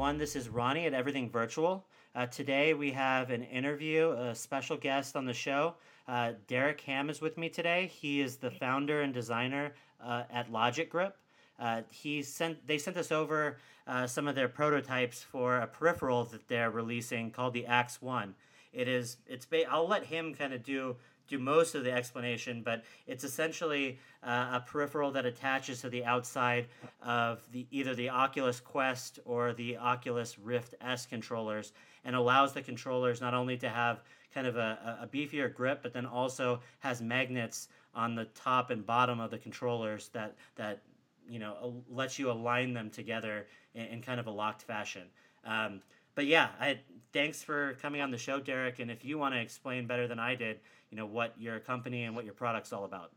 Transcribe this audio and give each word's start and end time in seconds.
everyone. 0.00 0.16
This 0.16 0.34
is 0.34 0.48
Ronnie 0.48 0.86
at 0.86 0.94
Everything 0.94 1.28
Virtual. 1.28 1.84
Uh, 2.14 2.24
today 2.24 2.72
we 2.72 2.90
have 2.92 3.28
an 3.28 3.42
interview, 3.42 4.12
a 4.12 4.34
special 4.34 4.78
guest 4.78 5.14
on 5.14 5.26
the 5.26 5.34
show. 5.34 5.74
Uh, 6.08 6.32
Derek 6.46 6.80
Ham 6.80 7.10
is 7.10 7.20
with 7.20 7.36
me 7.36 7.50
today. 7.50 7.90
He 7.92 8.22
is 8.22 8.36
the 8.36 8.50
founder 8.50 9.02
and 9.02 9.12
designer 9.12 9.74
uh, 10.02 10.22
at 10.32 10.50
Logic 10.50 10.88
Grip. 10.88 11.18
Uh, 11.58 11.82
he 11.90 12.22
sent 12.22 12.66
they 12.66 12.78
sent 12.78 12.96
us 12.96 13.12
over 13.12 13.58
uh, 13.86 14.06
some 14.06 14.26
of 14.26 14.34
their 14.34 14.48
prototypes 14.48 15.22
for 15.22 15.58
a 15.58 15.66
peripheral 15.66 16.24
that 16.24 16.48
they're 16.48 16.70
releasing 16.70 17.30
called 17.30 17.52
the 17.52 17.66
Axe 17.66 18.00
One. 18.00 18.34
It 18.72 18.88
is 18.88 19.18
it's 19.26 19.44
ba- 19.44 19.70
I'll 19.70 19.86
let 19.86 20.04
him 20.04 20.34
kind 20.34 20.54
of 20.54 20.62
do 20.62 20.96
do 21.30 21.38
most 21.38 21.74
of 21.74 21.84
the 21.84 21.92
explanation, 21.92 22.62
but 22.62 22.84
it's 23.06 23.24
essentially 23.24 23.98
uh, 24.22 24.50
a 24.60 24.64
peripheral 24.66 25.10
that 25.12 25.24
attaches 25.24 25.80
to 25.80 25.88
the 25.88 26.04
outside 26.04 26.66
of 27.02 27.40
the 27.52 27.66
either 27.70 27.94
the 27.94 28.10
Oculus 28.10 28.60
Quest 28.60 29.20
or 29.24 29.52
the 29.52 29.76
Oculus 29.78 30.38
Rift 30.38 30.74
S 30.80 31.06
controllers, 31.06 31.72
and 32.04 32.14
allows 32.14 32.52
the 32.52 32.62
controllers 32.62 33.20
not 33.20 33.32
only 33.32 33.56
to 33.56 33.68
have 33.68 34.02
kind 34.34 34.46
of 34.46 34.56
a, 34.56 34.98
a 35.02 35.06
beefier 35.06 35.52
grip, 35.52 35.80
but 35.82 35.92
then 35.92 36.06
also 36.06 36.60
has 36.80 37.00
magnets 37.00 37.68
on 37.94 38.14
the 38.14 38.24
top 38.26 38.70
and 38.70 38.84
bottom 38.84 39.20
of 39.20 39.30
the 39.30 39.38
controllers 39.38 40.08
that 40.08 40.36
that 40.56 40.82
you 41.28 41.38
know 41.38 41.82
lets 41.88 42.18
you 42.18 42.30
align 42.30 42.74
them 42.74 42.90
together 42.90 43.46
in, 43.74 43.86
in 43.86 44.02
kind 44.02 44.20
of 44.20 44.26
a 44.26 44.30
locked 44.30 44.62
fashion. 44.62 45.02
Um, 45.44 45.80
but 46.14 46.26
yeah, 46.26 46.48
I, 46.60 46.80
thanks 47.12 47.42
for 47.42 47.74
coming 47.82 48.00
on 48.00 48.10
the 48.10 48.18
show, 48.18 48.40
Derek. 48.40 48.78
And 48.78 48.90
if 48.90 49.04
you 49.04 49.18
want 49.18 49.34
to 49.34 49.40
explain 49.40 49.86
better 49.86 50.06
than 50.06 50.18
I 50.18 50.34
did, 50.34 50.60
you 50.90 50.96
know 50.96 51.06
what 51.06 51.34
your 51.38 51.60
company 51.60 52.04
and 52.04 52.14
what 52.14 52.24
your 52.24 52.34
product's 52.34 52.72
all 52.72 52.84
about. 52.84 53.12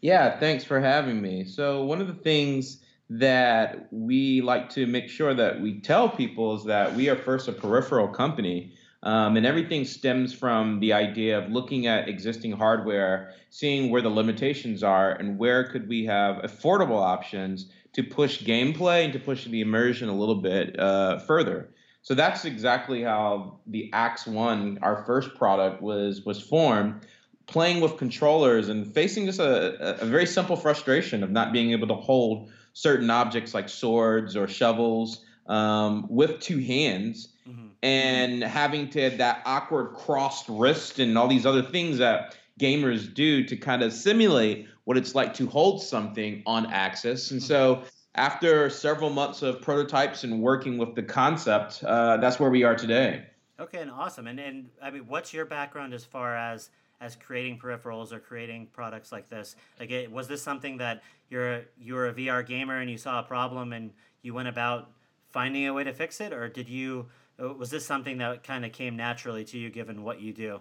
Yeah, 0.00 0.38
thanks 0.38 0.64
for 0.64 0.80
having 0.80 1.20
me. 1.20 1.44
So 1.44 1.84
one 1.84 2.00
of 2.00 2.06
the 2.06 2.14
things 2.14 2.82
that 3.10 3.88
we 3.90 4.40
like 4.40 4.70
to 4.70 4.86
make 4.86 5.08
sure 5.08 5.34
that 5.34 5.60
we 5.60 5.80
tell 5.80 6.08
people 6.08 6.56
is 6.56 6.64
that 6.64 6.94
we 6.94 7.08
are 7.08 7.16
first 7.16 7.48
a 7.48 7.52
peripheral 7.52 8.08
company. 8.08 8.72
Um, 9.02 9.36
and 9.36 9.44
everything 9.44 9.84
stems 9.84 10.32
from 10.32 10.80
the 10.80 10.94
idea 10.94 11.38
of 11.38 11.50
looking 11.50 11.86
at 11.86 12.08
existing 12.08 12.52
hardware, 12.52 13.32
seeing 13.50 13.90
where 13.90 14.00
the 14.00 14.08
limitations 14.08 14.82
are, 14.82 15.12
and 15.12 15.38
where 15.38 15.64
could 15.70 15.88
we 15.88 16.06
have 16.06 16.36
affordable 16.42 17.00
options 17.00 17.70
to 17.92 18.02
push 18.02 18.42
gameplay 18.42 19.04
and 19.04 19.12
to 19.12 19.18
push 19.18 19.44
the 19.44 19.60
immersion 19.60 20.08
a 20.08 20.14
little 20.14 20.40
bit 20.40 20.78
uh, 20.80 21.18
further. 21.18 21.68
So 22.04 22.14
that's 22.14 22.44
exactly 22.44 23.02
how 23.02 23.58
the 23.66 23.90
Axe 23.92 24.26
One, 24.26 24.78
our 24.82 25.04
first 25.04 25.34
product, 25.34 25.82
was 25.82 26.24
was 26.24 26.40
formed. 26.40 27.06
Playing 27.46 27.80
with 27.80 27.98
controllers 27.98 28.68
and 28.68 28.86
facing 28.86 29.26
just 29.26 29.38
a, 29.38 30.00
a 30.00 30.06
very 30.06 30.24
simple 30.24 30.56
frustration 30.56 31.22
of 31.22 31.30
not 31.30 31.52
being 31.52 31.72
able 31.72 31.88
to 31.88 31.94
hold 31.94 32.50
certain 32.72 33.10
objects 33.10 33.52
like 33.52 33.68
swords 33.68 34.34
or 34.34 34.48
shovels 34.48 35.24
um, 35.46 36.06
with 36.08 36.40
two 36.40 36.58
hands 36.58 37.28
mm-hmm. 37.46 37.66
and 37.82 38.42
having 38.42 38.88
to 38.90 39.02
have 39.02 39.18
that 39.18 39.42
awkward 39.44 39.94
crossed 39.94 40.46
wrist 40.48 40.98
and 40.98 41.18
all 41.18 41.28
these 41.28 41.44
other 41.44 41.62
things 41.62 41.98
that 41.98 42.34
gamers 42.58 43.12
do 43.12 43.44
to 43.44 43.56
kind 43.56 43.82
of 43.82 43.92
simulate 43.92 44.66
what 44.84 44.96
it's 44.96 45.14
like 45.14 45.34
to 45.34 45.46
hold 45.46 45.82
something 45.82 46.42
on 46.46 46.66
axis. 46.72 47.30
And 47.30 47.42
so 47.42 47.82
after 48.14 48.70
several 48.70 49.10
months 49.10 49.42
of 49.42 49.60
prototypes 49.60 50.24
and 50.24 50.40
working 50.40 50.78
with 50.78 50.94
the 50.94 51.02
concept, 51.02 51.82
uh, 51.84 52.16
that's 52.18 52.38
where 52.38 52.50
we 52.50 52.62
are 52.62 52.76
today. 52.76 53.24
Okay, 53.58 53.80
and 53.80 53.90
awesome. 53.90 54.26
And 54.26 54.38
and 54.40 54.68
I 54.82 54.90
mean, 54.90 55.06
what's 55.06 55.32
your 55.32 55.44
background 55.44 55.94
as 55.94 56.04
far 56.04 56.36
as 56.36 56.70
as 57.00 57.16
creating 57.16 57.58
peripherals 57.58 58.12
or 58.12 58.20
creating 58.20 58.68
products 58.72 59.12
like 59.12 59.28
this? 59.28 59.56
Like, 59.78 59.90
it, 59.90 60.10
was 60.10 60.28
this 60.28 60.42
something 60.42 60.78
that 60.78 61.02
you're 61.28 61.62
you're 61.78 62.08
a 62.08 62.14
VR 62.14 62.46
gamer 62.46 62.80
and 62.80 62.90
you 62.90 62.98
saw 62.98 63.20
a 63.20 63.22
problem 63.22 63.72
and 63.72 63.92
you 64.22 64.34
went 64.34 64.48
about 64.48 64.90
finding 65.30 65.66
a 65.66 65.72
way 65.72 65.84
to 65.84 65.92
fix 65.92 66.20
it, 66.20 66.32
or 66.32 66.48
did 66.48 66.68
you? 66.68 67.06
Uh, 67.40 67.52
was 67.52 67.70
this 67.70 67.84
something 67.84 68.18
that 68.18 68.44
kind 68.44 68.64
of 68.64 68.72
came 68.72 68.96
naturally 68.96 69.44
to 69.44 69.58
you 69.58 69.70
given 69.70 70.04
what 70.04 70.20
you 70.20 70.32
do? 70.32 70.60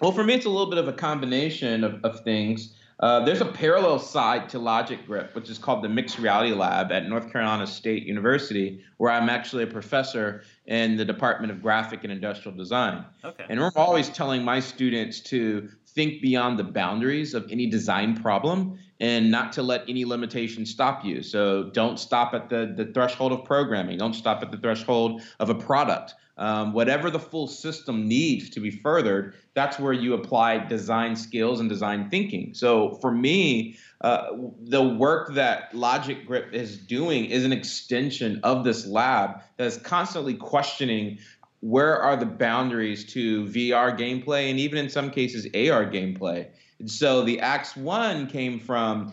Well, 0.00 0.10
for 0.10 0.24
me, 0.24 0.34
it's 0.34 0.46
a 0.46 0.50
little 0.50 0.68
bit 0.68 0.78
of 0.78 0.88
a 0.88 0.92
combination 0.92 1.84
of, 1.84 2.04
of 2.04 2.20
things. 2.20 2.74
Uh, 3.00 3.24
there's 3.24 3.40
a 3.40 3.46
parallel 3.46 3.98
side 3.98 4.48
to 4.50 4.58
Logic 4.58 5.04
Grip, 5.06 5.34
which 5.34 5.50
is 5.50 5.58
called 5.58 5.82
the 5.82 5.88
Mixed 5.88 6.18
Reality 6.18 6.52
Lab 6.52 6.92
at 6.92 7.08
North 7.08 7.32
Carolina 7.32 7.66
State 7.66 8.04
University, 8.04 8.80
where 8.98 9.10
I'm 9.10 9.28
actually 9.28 9.64
a 9.64 9.66
professor 9.66 10.44
in 10.66 10.96
the 10.96 11.04
Department 11.04 11.50
of 11.50 11.60
Graphic 11.62 12.04
and 12.04 12.12
Industrial 12.12 12.56
Design. 12.56 13.04
Okay. 13.24 13.44
And 13.48 13.58
we're 13.58 13.72
always 13.74 14.08
telling 14.08 14.44
my 14.44 14.60
students 14.60 15.20
to 15.20 15.68
think 15.88 16.22
beyond 16.22 16.58
the 16.58 16.64
boundaries 16.64 17.34
of 17.34 17.50
any 17.50 17.66
design 17.66 18.16
problem 18.16 18.78
and 19.02 19.32
not 19.32 19.52
to 19.52 19.62
let 19.62 19.82
any 19.88 20.04
limitation 20.04 20.64
stop 20.64 21.04
you. 21.04 21.22
So 21.24 21.64
don't 21.74 21.98
stop 21.98 22.34
at 22.34 22.48
the, 22.48 22.72
the 22.74 22.92
threshold 22.92 23.32
of 23.32 23.44
programming, 23.44 23.98
don't 23.98 24.14
stop 24.14 24.42
at 24.42 24.52
the 24.52 24.56
threshold 24.56 25.22
of 25.40 25.50
a 25.50 25.54
product. 25.56 26.14
Um, 26.38 26.72
whatever 26.72 27.10
the 27.10 27.18
full 27.18 27.46
system 27.46 28.08
needs 28.08 28.48
to 28.50 28.60
be 28.60 28.70
furthered, 28.70 29.34
that's 29.54 29.78
where 29.78 29.92
you 29.92 30.14
apply 30.14 30.58
design 30.66 31.14
skills 31.14 31.60
and 31.60 31.68
design 31.68 32.08
thinking. 32.10 32.54
So 32.54 32.94
for 33.02 33.10
me, 33.10 33.76
uh, 34.00 34.28
the 34.60 34.82
work 34.82 35.34
that 35.34 35.74
Logic 35.74 36.24
Grip 36.24 36.54
is 36.54 36.78
doing 36.78 37.26
is 37.26 37.44
an 37.44 37.52
extension 37.52 38.40
of 38.44 38.64
this 38.64 38.86
lab 38.86 39.42
that 39.56 39.66
is 39.66 39.76
constantly 39.78 40.34
questioning 40.34 41.18
where 41.62 41.96
are 42.00 42.16
the 42.16 42.26
boundaries 42.26 43.04
to 43.12 43.44
VR 43.46 43.96
gameplay 43.96 44.50
and 44.50 44.58
even 44.58 44.78
in 44.78 44.90
some 44.90 45.10
cases 45.10 45.46
AR 45.46 45.86
gameplay. 45.86 46.46
And 46.78 46.90
so 46.90 47.22
the 47.22 47.40
Axe 47.40 47.76
One 47.76 48.26
came 48.26 48.60
from 48.60 49.12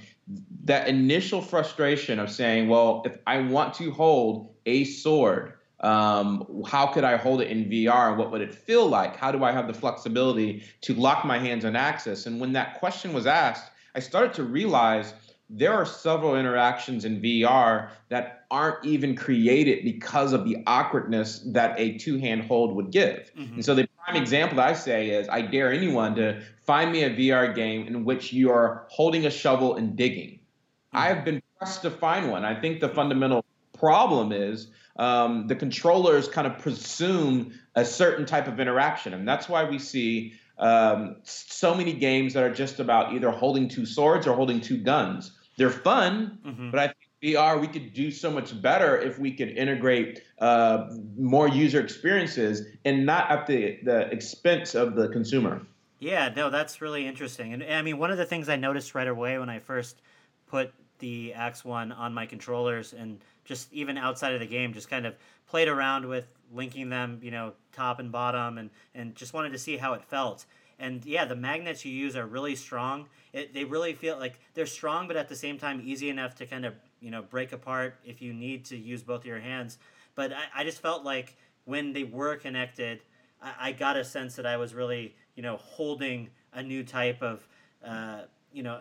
that 0.65 0.87
initial 0.87 1.41
frustration 1.41 2.19
of 2.19 2.29
saying, 2.29 2.67
well, 2.67 3.03
if 3.05 3.17
I 3.25 3.39
want 3.39 3.73
to 3.75 3.91
hold 3.91 4.53
a 4.65 4.83
sword 4.83 5.53
um, 5.81 6.63
how 6.67 6.87
could 6.87 7.03
I 7.03 7.15
hold 7.15 7.41
it 7.41 7.49
in 7.49 7.65
VR 7.65 8.09
and 8.09 8.17
what 8.17 8.31
would 8.31 8.41
it 8.41 8.53
feel 8.53 8.87
like? 8.87 9.15
How 9.15 9.31
do 9.31 9.43
I 9.43 9.51
have 9.51 9.67
the 9.67 9.73
flexibility 9.73 10.63
to 10.81 10.93
lock 10.93 11.23
my 11.23 11.39
hands 11.39 11.63
on 11.63 11.75
axis? 11.75 12.25
And 12.25 12.39
when 12.39 12.53
that 12.53 12.79
question 12.79 13.13
was 13.13 13.25
asked, 13.25 13.71
I 13.95 13.99
started 13.99 14.33
to 14.35 14.43
realize 14.43 15.13
there 15.49 15.73
are 15.73 15.85
several 15.85 16.35
interactions 16.35 17.05
in 17.05 17.21
VR 17.21 17.89
that 18.09 18.45
aren't 18.51 18.85
even 18.85 19.15
created 19.15 19.83
because 19.83 20.31
of 20.31 20.45
the 20.45 20.57
awkwardness 20.67 21.39
that 21.53 21.79
a 21.79 21.97
two 21.97 22.17
hand 22.17 22.43
hold 22.43 22.75
would 22.75 22.91
give. 22.91 23.31
Mm-hmm. 23.35 23.55
And 23.55 23.65
so 23.65 23.73
the 23.73 23.87
prime 24.05 24.21
example 24.21 24.57
that 24.57 24.67
I 24.67 24.73
say 24.73 25.09
is 25.09 25.27
I 25.27 25.41
dare 25.41 25.73
anyone 25.73 26.15
to 26.15 26.41
find 26.65 26.91
me 26.91 27.03
a 27.03 27.09
VR 27.09 27.53
game 27.55 27.87
in 27.87 28.05
which 28.05 28.31
you 28.31 28.51
are 28.51 28.85
holding 28.89 29.25
a 29.25 29.31
shovel 29.31 29.75
and 29.75 29.95
digging. 29.95 30.39
Mm-hmm. 30.39 30.97
I 30.97 31.07
have 31.07 31.25
been 31.25 31.41
pressed 31.57 31.81
to 31.81 31.91
find 31.91 32.29
one. 32.29 32.45
I 32.45 32.59
think 32.59 32.79
the 32.79 32.89
fundamental 32.89 33.43
problem 33.73 34.31
is 34.31 34.67
um, 34.97 35.47
the 35.47 35.55
controllers 35.55 36.27
kind 36.27 36.45
of 36.45 36.59
presume 36.59 37.57
a 37.73 37.85
certain 37.85 38.25
type 38.25 38.47
of 38.47 38.59
interaction. 38.59 39.13
And 39.13 39.27
that's 39.27 39.49
why 39.49 39.63
we 39.63 39.79
see 39.79 40.33
um, 40.59 41.15
so 41.23 41.73
many 41.73 41.93
games 41.93 42.33
that 42.33 42.43
are 42.43 42.53
just 42.53 42.79
about 42.79 43.13
either 43.13 43.31
holding 43.31 43.69
two 43.69 43.85
swords 43.85 44.27
or 44.27 44.35
holding 44.35 44.59
two 44.61 44.77
guns. 44.77 45.31
They're 45.59 45.69
fun, 45.69 46.39
mm-hmm. 46.45 46.71
but 46.71 46.79
I 46.79 46.87
think 46.87 47.35
VR, 47.35 47.59
we 47.59 47.67
could 47.67 47.93
do 47.93 48.11
so 48.11 48.31
much 48.31 48.59
better 48.61 48.97
if 48.97 49.19
we 49.19 49.33
could 49.33 49.49
integrate 49.49 50.23
uh, 50.39 50.87
more 51.17 51.49
user 51.49 51.81
experiences 51.81 52.65
and 52.85 53.05
not 53.05 53.29
at 53.29 53.45
the, 53.45 53.77
the 53.83 54.09
expense 54.09 54.73
of 54.73 54.95
the 54.95 55.09
consumer. 55.09 55.61
Yeah, 55.99 56.31
no, 56.33 56.49
that's 56.49 56.79
really 56.79 57.05
interesting. 57.05 57.51
And 57.51 57.61
I 57.61 57.81
mean, 57.81 57.97
one 57.97 58.09
of 58.09 58.17
the 58.17 58.25
things 58.25 58.47
I 58.47 58.55
noticed 58.55 58.95
right 58.95 59.07
away 59.07 59.37
when 59.37 59.49
I 59.49 59.59
first 59.59 60.01
put 60.47 60.71
the 60.99 61.33
Axe 61.33 61.65
One 61.65 61.91
on 61.91 62.13
my 62.13 62.25
controllers 62.25 62.93
and 62.93 63.19
just 63.43 63.73
even 63.73 63.97
outside 63.97 64.33
of 64.33 64.39
the 64.39 64.47
game, 64.47 64.71
just 64.71 64.89
kind 64.89 65.05
of 65.05 65.15
played 65.45 65.67
around 65.67 66.05
with 66.05 66.25
linking 66.53 66.89
them, 66.89 67.19
you 67.21 67.31
know, 67.31 67.51
top 67.73 67.99
and 67.99 68.13
bottom, 68.13 68.57
and 68.57 68.69
and 68.95 69.13
just 69.13 69.33
wanted 69.33 69.51
to 69.51 69.57
see 69.57 69.75
how 69.75 69.91
it 69.91 70.05
felt. 70.05 70.45
And 70.79 71.05
yeah, 71.05 71.25
the 71.25 71.35
magnets 71.35 71.83
you 71.83 71.91
use 71.91 72.15
are 72.15 72.25
really 72.25 72.55
strong. 72.55 73.07
It, 73.33 73.53
they 73.53 73.65
really 73.65 73.93
feel 73.93 74.17
like 74.17 74.39
they're 74.53 74.65
strong, 74.65 75.07
but 75.07 75.17
at 75.17 75.27
the 75.27 75.35
same 75.35 75.57
time 75.57 75.81
easy 75.83 76.09
enough 76.09 76.35
to 76.35 76.45
kind 76.45 76.65
of 76.65 76.73
you 77.01 77.11
know 77.11 77.21
break 77.21 77.51
apart 77.51 77.95
if 78.05 78.21
you 78.21 78.33
need 78.33 78.65
to 78.65 78.77
use 78.77 79.03
both 79.03 79.21
of 79.21 79.25
your 79.25 79.39
hands. 79.39 79.77
But 80.15 80.31
I, 80.33 80.43
I 80.55 80.63
just 80.63 80.81
felt 80.81 81.03
like 81.03 81.35
when 81.65 81.93
they 81.93 82.03
were 82.03 82.37
connected, 82.37 83.01
I, 83.41 83.53
I 83.59 83.71
got 83.73 83.97
a 83.97 84.05
sense 84.05 84.35
that 84.37 84.45
I 84.45 84.57
was 84.57 84.73
really 84.73 85.15
you 85.35 85.43
know 85.43 85.57
holding 85.57 86.29
a 86.53 86.63
new 86.63 86.83
type 86.83 87.21
of 87.21 87.45
uh, 87.85 88.21
you 88.53 88.63
know 88.63 88.79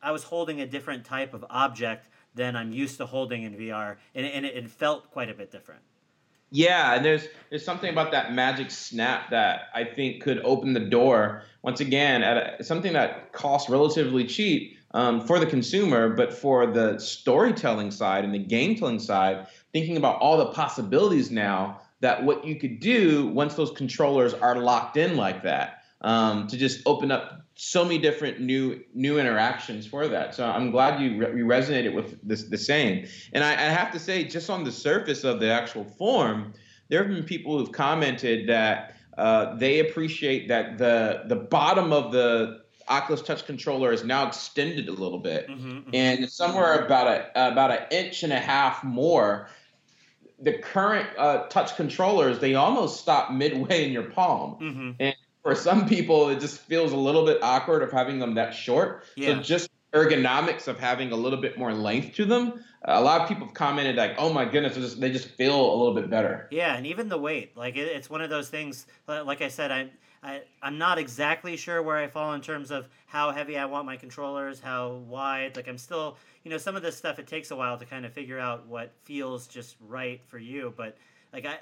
I 0.00 0.12
was 0.12 0.22
holding 0.24 0.60
a 0.60 0.66
different 0.66 1.04
type 1.04 1.34
of 1.34 1.44
object 1.50 2.08
than 2.34 2.56
I'm 2.56 2.72
used 2.72 2.96
to 2.98 3.06
holding 3.06 3.42
in 3.42 3.54
VR, 3.54 3.96
and, 4.14 4.24
and 4.26 4.46
it, 4.46 4.56
it 4.56 4.70
felt 4.70 5.10
quite 5.10 5.28
a 5.28 5.34
bit 5.34 5.50
different. 5.50 5.82
Yeah, 6.54 6.94
and 6.94 7.04
there's 7.04 7.26
there's 7.48 7.64
something 7.64 7.90
about 7.90 8.12
that 8.12 8.34
magic 8.34 8.70
snap 8.70 9.30
that 9.30 9.68
I 9.74 9.84
think 9.84 10.22
could 10.22 10.38
open 10.44 10.74
the 10.74 10.80
door 10.80 11.44
once 11.62 11.80
again 11.80 12.22
at 12.22 12.60
a, 12.60 12.64
something 12.64 12.92
that 12.92 13.32
costs 13.32 13.70
relatively 13.70 14.26
cheap 14.26 14.76
um, 14.92 15.26
for 15.26 15.38
the 15.38 15.46
consumer, 15.46 16.10
but 16.10 16.30
for 16.30 16.66
the 16.66 16.98
storytelling 16.98 17.90
side 17.90 18.24
and 18.24 18.34
the 18.34 18.38
game 18.38 18.76
telling 18.76 18.98
side, 18.98 19.46
thinking 19.72 19.96
about 19.96 20.20
all 20.20 20.36
the 20.36 20.52
possibilities 20.52 21.30
now 21.30 21.80
that 22.00 22.22
what 22.22 22.44
you 22.44 22.56
could 22.56 22.80
do 22.80 23.28
once 23.28 23.54
those 23.54 23.70
controllers 23.70 24.34
are 24.34 24.58
locked 24.58 24.98
in 24.98 25.16
like 25.16 25.42
that 25.44 25.84
um, 26.02 26.48
to 26.48 26.58
just 26.58 26.82
open 26.84 27.10
up 27.10 27.41
so 27.64 27.84
many 27.84 27.96
different 27.96 28.40
new 28.40 28.82
new 28.92 29.20
interactions 29.20 29.86
for 29.86 30.08
that. 30.08 30.34
So 30.34 30.44
I'm 30.44 30.72
glad 30.72 31.00
you, 31.00 31.16
re- 31.16 31.38
you 31.38 31.46
resonated 31.46 31.94
with 31.94 32.18
this 32.26 32.42
the 32.42 32.58
same. 32.58 33.06
And 33.32 33.44
I, 33.44 33.52
I 33.52 33.70
have 33.70 33.92
to 33.92 34.00
say, 34.00 34.24
just 34.24 34.50
on 34.50 34.64
the 34.64 34.72
surface 34.72 35.22
of 35.22 35.38
the 35.38 35.48
actual 35.48 35.84
form, 35.84 36.54
there 36.88 37.04
have 37.04 37.14
been 37.14 37.22
people 37.22 37.56
who've 37.56 37.70
commented 37.70 38.48
that 38.48 38.96
uh, 39.16 39.54
they 39.54 39.78
appreciate 39.78 40.48
that 40.48 40.76
the 40.76 41.22
the 41.28 41.36
bottom 41.36 41.92
of 41.92 42.10
the 42.10 42.62
Oculus 42.88 43.22
Touch 43.22 43.46
controller 43.46 43.92
is 43.92 44.02
now 44.02 44.26
extended 44.26 44.88
a 44.88 44.92
little 44.92 45.20
bit, 45.20 45.48
mm-hmm, 45.48 45.70
mm-hmm. 45.70 45.90
and 45.94 46.28
somewhere 46.28 46.84
about 46.84 47.06
a 47.06 47.52
about 47.52 47.70
an 47.70 47.86
inch 47.92 48.24
and 48.24 48.32
a 48.32 48.40
half 48.40 48.82
more. 48.82 49.48
The 50.40 50.58
current 50.58 51.08
uh, 51.16 51.44
touch 51.46 51.76
controllers 51.76 52.40
they 52.40 52.56
almost 52.56 53.00
stop 53.00 53.30
midway 53.30 53.86
in 53.86 53.92
your 53.92 54.10
palm, 54.10 54.56
mm-hmm. 54.60 54.90
and 54.98 55.14
for 55.42 55.54
some 55.54 55.88
people 55.88 56.28
it 56.28 56.40
just 56.40 56.58
feels 56.60 56.92
a 56.92 56.96
little 56.96 57.24
bit 57.24 57.42
awkward 57.42 57.82
of 57.82 57.90
having 57.90 58.18
them 58.18 58.34
that 58.34 58.54
short. 58.54 59.04
Yeah. 59.16 59.36
So 59.36 59.42
just 59.42 59.70
ergonomics 59.92 60.68
of 60.68 60.78
having 60.78 61.12
a 61.12 61.16
little 61.16 61.40
bit 61.40 61.58
more 61.58 61.72
length 61.72 62.14
to 62.16 62.24
them. 62.24 62.64
A 62.84 63.00
lot 63.00 63.20
of 63.20 63.28
people 63.28 63.46
have 63.46 63.54
commented 63.54 63.96
like, 63.96 64.14
"Oh 64.18 64.32
my 64.32 64.44
goodness, 64.44 64.74
just, 64.74 65.00
they 65.00 65.12
just 65.12 65.28
feel 65.28 65.54
a 65.54 65.76
little 65.76 65.94
bit 65.94 66.10
better." 66.10 66.48
Yeah, 66.50 66.74
and 66.74 66.86
even 66.86 67.08
the 67.08 67.18
weight, 67.18 67.56
like 67.56 67.76
it, 67.76 67.88
it's 67.88 68.10
one 68.10 68.22
of 68.22 68.30
those 68.30 68.48
things. 68.48 68.86
Like 69.06 69.42
I 69.42 69.48
said, 69.48 69.70
I, 69.70 69.90
I 70.22 70.42
I'm 70.62 70.78
not 70.78 70.98
exactly 70.98 71.56
sure 71.56 71.82
where 71.82 71.96
I 71.96 72.06
fall 72.06 72.34
in 72.34 72.40
terms 72.40 72.70
of 72.70 72.88
how 73.06 73.32
heavy 73.32 73.58
I 73.58 73.64
want 73.64 73.86
my 73.86 73.96
controllers, 73.96 74.60
how 74.60 75.02
wide. 75.08 75.56
Like 75.56 75.68
I'm 75.68 75.78
still, 75.78 76.16
you 76.44 76.50
know, 76.50 76.58
some 76.58 76.76
of 76.76 76.82
this 76.82 76.96
stuff 76.96 77.18
it 77.18 77.26
takes 77.26 77.50
a 77.50 77.56
while 77.56 77.76
to 77.78 77.84
kind 77.84 78.06
of 78.06 78.12
figure 78.12 78.38
out 78.38 78.66
what 78.66 78.92
feels 79.02 79.46
just 79.46 79.76
right 79.80 80.20
for 80.26 80.38
you. 80.38 80.72
But 80.76 80.96
like 81.32 81.46
I, 81.46 81.58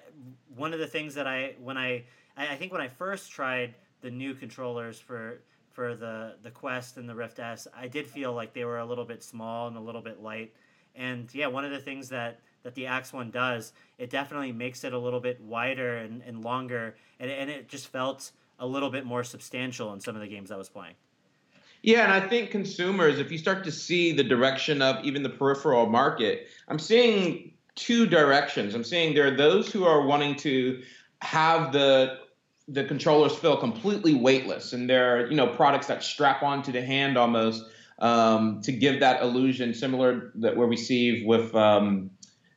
one 0.54 0.72
of 0.72 0.78
the 0.78 0.86
things 0.86 1.14
that 1.14 1.26
I 1.26 1.54
when 1.60 1.78
I 1.78 2.04
I, 2.36 2.56
think 2.56 2.72
when 2.72 2.80
I 2.80 2.88
first 2.88 3.30
tried 3.30 3.74
the 4.02 4.10
new 4.10 4.34
controllers 4.34 4.98
for 4.98 5.40
for 5.72 5.94
the 5.94 6.34
the 6.42 6.50
Quest 6.50 6.98
and 6.98 7.08
the 7.08 7.14
Rift 7.14 7.38
S, 7.38 7.66
I 7.74 7.88
did 7.88 8.06
feel 8.06 8.34
like 8.34 8.52
they 8.52 8.64
were 8.64 8.78
a 8.78 8.84
little 8.84 9.04
bit 9.04 9.22
small 9.22 9.68
and 9.68 9.76
a 9.76 9.80
little 9.80 10.02
bit 10.02 10.22
light. 10.22 10.52
And 10.94 11.32
yeah, 11.34 11.46
one 11.46 11.64
of 11.64 11.70
the 11.70 11.78
things 11.78 12.08
that 12.10 12.40
that 12.62 12.74
the 12.74 12.86
Axe 12.86 13.12
One 13.12 13.30
does, 13.30 13.72
it 13.96 14.10
definitely 14.10 14.52
makes 14.52 14.84
it 14.84 14.92
a 14.92 14.98
little 14.98 15.20
bit 15.20 15.40
wider 15.40 15.96
and, 15.96 16.22
and 16.26 16.44
longer, 16.44 16.94
and, 17.18 17.30
and 17.30 17.48
it 17.48 17.68
just 17.68 17.86
felt 17.86 18.32
a 18.60 18.66
little 18.66 18.90
bit 18.90 19.04
more 19.04 19.24
substantial 19.24 19.92
in 19.92 20.00
some 20.00 20.14
of 20.14 20.20
the 20.20 20.28
games 20.28 20.50
I 20.50 20.56
was 20.56 20.68
playing. 20.68 20.94
Yeah, 21.82 22.04
and 22.04 22.12
I 22.12 22.20
think 22.20 22.50
consumers, 22.50 23.18
if 23.18 23.32
you 23.32 23.38
start 23.38 23.64
to 23.64 23.72
see 23.72 24.12
the 24.12 24.22
direction 24.22 24.82
of 24.82 25.02
even 25.04 25.22
the 25.22 25.30
peripheral 25.30 25.86
market, 25.86 26.48
I'm 26.68 26.78
seeing 26.78 27.54
two 27.74 28.06
directions. 28.06 28.74
I'm 28.74 28.84
seeing 28.84 29.14
there 29.14 29.26
are 29.26 29.36
those 29.36 29.72
who 29.72 29.84
are 29.84 30.06
wanting 30.06 30.36
to 30.36 30.82
have 31.22 31.72
the 31.72 32.18
the 32.68 32.84
controllers 32.84 33.34
feel 33.34 33.56
completely 33.56 34.14
weightless, 34.14 34.74
and 34.74 34.88
there 34.88 35.16
are 35.16 35.26
you 35.26 35.36
know 35.36 35.46
products 35.48 35.86
that 35.86 36.02
strap 36.02 36.42
onto 36.42 36.70
the 36.70 36.82
hand 36.82 37.16
almost 37.16 37.64
um, 37.98 38.60
to 38.62 38.72
give 38.72 39.00
that 39.00 39.22
illusion, 39.22 39.72
similar 39.72 40.32
that 40.36 40.56
we 40.56 40.66
receive 40.66 41.26
with 41.26 41.54
um, 41.54 42.10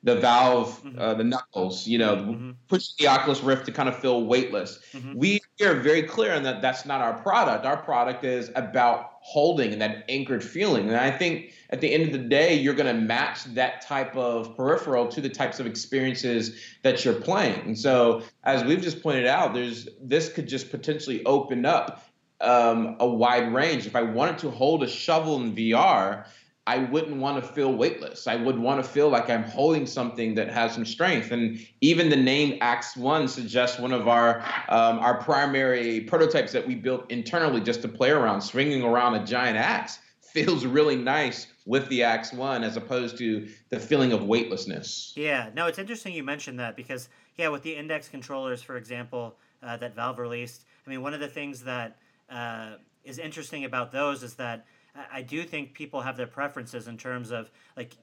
the 0.04 0.16
Valve, 0.18 0.84
mm-hmm. 0.84 1.00
uh, 1.00 1.14
the 1.14 1.24
Knuckles. 1.24 1.88
You 1.88 1.98
know, 1.98 2.16
mm-hmm. 2.16 2.52
push 2.68 2.90
the 3.00 3.08
Oculus 3.08 3.42
Rift 3.42 3.66
to 3.66 3.72
kind 3.72 3.90
of 3.90 3.98
feel 3.98 4.26
weightless. 4.26 4.80
Mm-hmm. 4.94 5.18
We 5.18 5.42
are 5.62 5.76
very 5.76 6.04
clear 6.04 6.34
on 6.34 6.44
that. 6.44 6.62
That's 6.62 6.86
not 6.86 7.02
our 7.02 7.14
product. 7.14 7.66
Our 7.66 7.78
product 7.78 8.24
is 8.24 8.52
about 8.56 9.12
holding 9.22 9.72
and 9.72 9.82
that 9.82 10.04
anchored 10.10 10.44
feeling. 10.44 10.90
And 10.90 10.98
I 10.98 11.10
think 11.10 11.54
at 11.70 11.80
the 11.80 11.94
end 11.94 12.04
of 12.04 12.12
the 12.12 12.18
day, 12.18 12.54
you're 12.54 12.74
going 12.74 12.94
to 12.94 13.02
match 13.02 13.46
that 13.56 13.82
type 13.82 14.16
of 14.18 14.56
peripheral 14.58 15.08
to 15.08 15.22
the 15.22 15.30
types 15.30 15.62
of 15.62 15.66
experiences 15.66 16.60
that 16.84 17.06
you're 17.06 17.14
playing. 17.14 17.62
And 17.62 17.80
so, 17.80 18.24
as 18.44 18.64
we've 18.66 18.82
just 18.82 19.02
pointed 19.02 19.26
out, 19.26 19.54
there's 19.54 19.88
this 20.02 20.32
could 20.32 20.48
just 20.48 20.70
potentially 20.70 21.24
open 21.26 21.66
up 21.66 22.06
um, 22.42 22.98
a 23.00 23.08
wide 23.08 23.54
range. 23.54 23.88
If 23.88 23.96
I 23.96 24.02
wanted 24.02 24.40
to 24.40 24.52
hold 24.52 24.84
a 24.84 24.88
shovel 24.88 25.38
in 25.42 25.56
VR, 25.56 26.26
I 26.66 26.78
wouldn't 26.78 27.18
want 27.18 27.44
to 27.44 27.52
feel 27.52 27.74
weightless. 27.74 28.26
I 28.26 28.38
would 28.38 28.58
want 28.58 28.82
to 28.84 28.90
feel 28.90 29.10
like 29.10 29.30
I'm 29.30 29.44
holding 29.44 29.86
something 29.86 30.34
that 30.36 30.50
has 30.50 30.74
some 30.74 30.86
strength. 30.86 31.32
And 31.32 31.60
even 31.82 32.10
the 32.10 32.16
name 32.16 32.58
Axe 32.62 32.96
One 32.96 33.28
suggests 33.28 33.80
one 33.80 33.92
of 33.92 34.08
our 34.08 34.40
um, 34.70 35.00
our 35.00 35.22
primary 35.22 36.02
prototypes 36.02 36.54
that 36.54 36.66
we 36.66 36.76
built 36.76 37.12
internally 37.12 37.60
just 37.60 37.82
to 37.82 37.90
play 37.90 38.12
around, 38.12 38.42
swinging 38.42 38.82
around 38.82 39.16
a 39.16 39.26
giant 39.26 39.58
axe 39.58 40.00
feels 40.22 40.66
really 40.66 40.96
nice 40.96 41.48
with 41.66 41.88
the 41.90 42.04
Axe 42.04 42.32
One 42.34 42.64
as 42.64 42.78
opposed 42.78 43.18
to 43.18 43.48
the 43.70 43.80
feeling 43.80 44.14
of 44.14 44.24
weightlessness. 44.24 45.14
Yeah, 45.16 45.50
no, 45.54 45.68
it's 45.68 45.80
interesting 45.80 46.14
you 46.14 46.24
mentioned 46.24 46.60
that 46.60 46.76
because 46.76 47.10
yeah, 47.38 47.50
with 47.50 47.64
the 47.64 47.76
index 47.76 48.08
controllers, 48.08 48.62
for 48.62 48.78
example, 48.78 49.36
uh, 49.62 49.78
that 49.78 49.96
Valve 49.96 50.18
released. 50.18 50.64
I 50.86 50.90
mean, 50.90 51.02
one 51.02 51.14
of 51.14 51.20
the 51.20 51.28
things 51.28 51.64
that 51.64 51.98
uh, 52.30 52.76
is 53.04 53.20
interesting 53.20 53.66
about 53.66 53.92
those 53.92 54.24
is 54.24 54.36
that 54.36 54.66
I 55.12 55.22
do 55.22 55.44
think 55.44 55.74
people 55.74 56.02
have 56.02 56.18
their 56.18 56.28
preferences 56.28 56.88
in 56.88 56.98
terms 56.98 57.32
of 57.32 57.50
like 57.76 57.96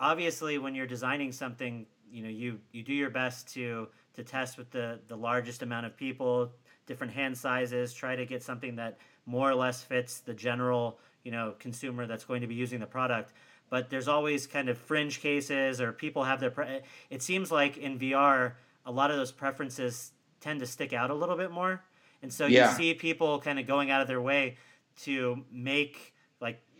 obviously 0.00 0.58
when 0.58 0.74
you're 0.74 0.86
designing 0.86 1.32
something 1.32 1.86
you 2.10 2.22
know 2.22 2.28
you 2.28 2.58
you 2.72 2.82
do 2.82 2.92
your 2.92 3.10
best 3.10 3.52
to 3.54 3.88
to 4.14 4.22
test 4.22 4.58
with 4.58 4.70
the 4.70 5.00
the 5.08 5.16
largest 5.16 5.62
amount 5.62 5.86
of 5.86 5.96
people 5.96 6.52
different 6.86 7.12
hand 7.12 7.36
sizes 7.36 7.92
try 7.92 8.16
to 8.16 8.26
get 8.26 8.42
something 8.42 8.76
that 8.76 8.98
more 9.26 9.50
or 9.50 9.54
less 9.54 9.82
fits 9.82 10.20
the 10.20 10.34
general 10.34 10.98
you 11.22 11.32
know 11.32 11.54
consumer 11.58 12.06
that's 12.06 12.24
going 12.24 12.40
to 12.40 12.46
be 12.46 12.54
using 12.54 12.80
the 12.80 12.86
product 12.86 13.32
but 13.70 13.88
there's 13.88 14.08
always 14.08 14.46
kind 14.46 14.68
of 14.68 14.76
fringe 14.76 15.20
cases 15.20 15.80
or 15.80 15.92
people 15.92 16.24
have 16.24 16.40
their 16.40 16.50
pre- 16.50 16.80
it 17.08 17.22
seems 17.22 17.50
like 17.50 17.78
in 17.78 17.98
VR 17.98 18.52
a 18.84 18.92
lot 18.92 19.10
of 19.10 19.16
those 19.16 19.32
preferences 19.32 20.12
tend 20.40 20.60
to 20.60 20.66
stick 20.66 20.92
out 20.92 21.10
a 21.10 21.14
little 21.14 21.36
bit 21.36 21.50
more 21.50 21.82
and 22.22 22.32
so 22.32 22.46
yeah. 22.46 22.70
you 22.70 22.76
see 22.76 22.94
people 22.94 23.38
kind 23.40 23.58
of 23.58 23.66
going 23.66 23.90
out 23.90 24.00
of 24.00 24.08
their 24.08 24.20
way 24.20 24.56
to 24.96 25.44
make 25.50 26.12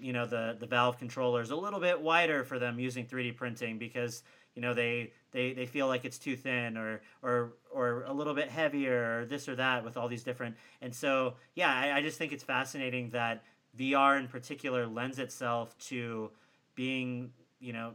you 0.03 0.13
know 0.13 0.27
the 0.27 0.57
the 0.59 0.67
Valve 0.67 0.99
controllers 0.99 1.51
a 1.51 1.57
little 1.57 1.81
bit 1.81 2.01
wider 2.01 2.45
for 2.45 2.59
them 2.59 2.79
using 2.79 3.07
3D 3.07 3.37
printing 3.37 3.79
because 3.79 4.23
you 4.55 4.63
know 4.63 4.75
they 4.75 5.13
they, 5.31 5.53
they 5.53 5.67
feel 5.67 5.87
like 5.87 6.05
it's 6.05 6.19
too 6.19 6.37
thin 6.37 6.77
or 6.77 7.01
or 7.23 7.53
or 7.71 8.05
a 8.05 8.13
little 8.13 8.35
bit 8.35 8.49
heavier 8.49 9.21
or 9.21 9.25
this 9.25 9.49
or 9.49 9.55
that 9.57 9.85
with 9.85 9.97
all 9.97 10.09
these 10.09 10.25
different 10.25 10.57
and 10.81 10.95
so 10.95 11.35
yeah 11.55 11.73
I, 11.73 11.99
I 11.99 12.03
just 12.03 12.19
think 12.19 12.33
it's 12.33 12.45
fascinating 12.45 13.11
that 13.11 13.45
VR 13.79 14.19
in 14.19 14.29
particular 14.29 14.87
lends 14.87 15.19
itself 15.19 15.79
to 15.87 16.31
being 16.75 17.31
you 17.61 17.73
know 17.73 17.93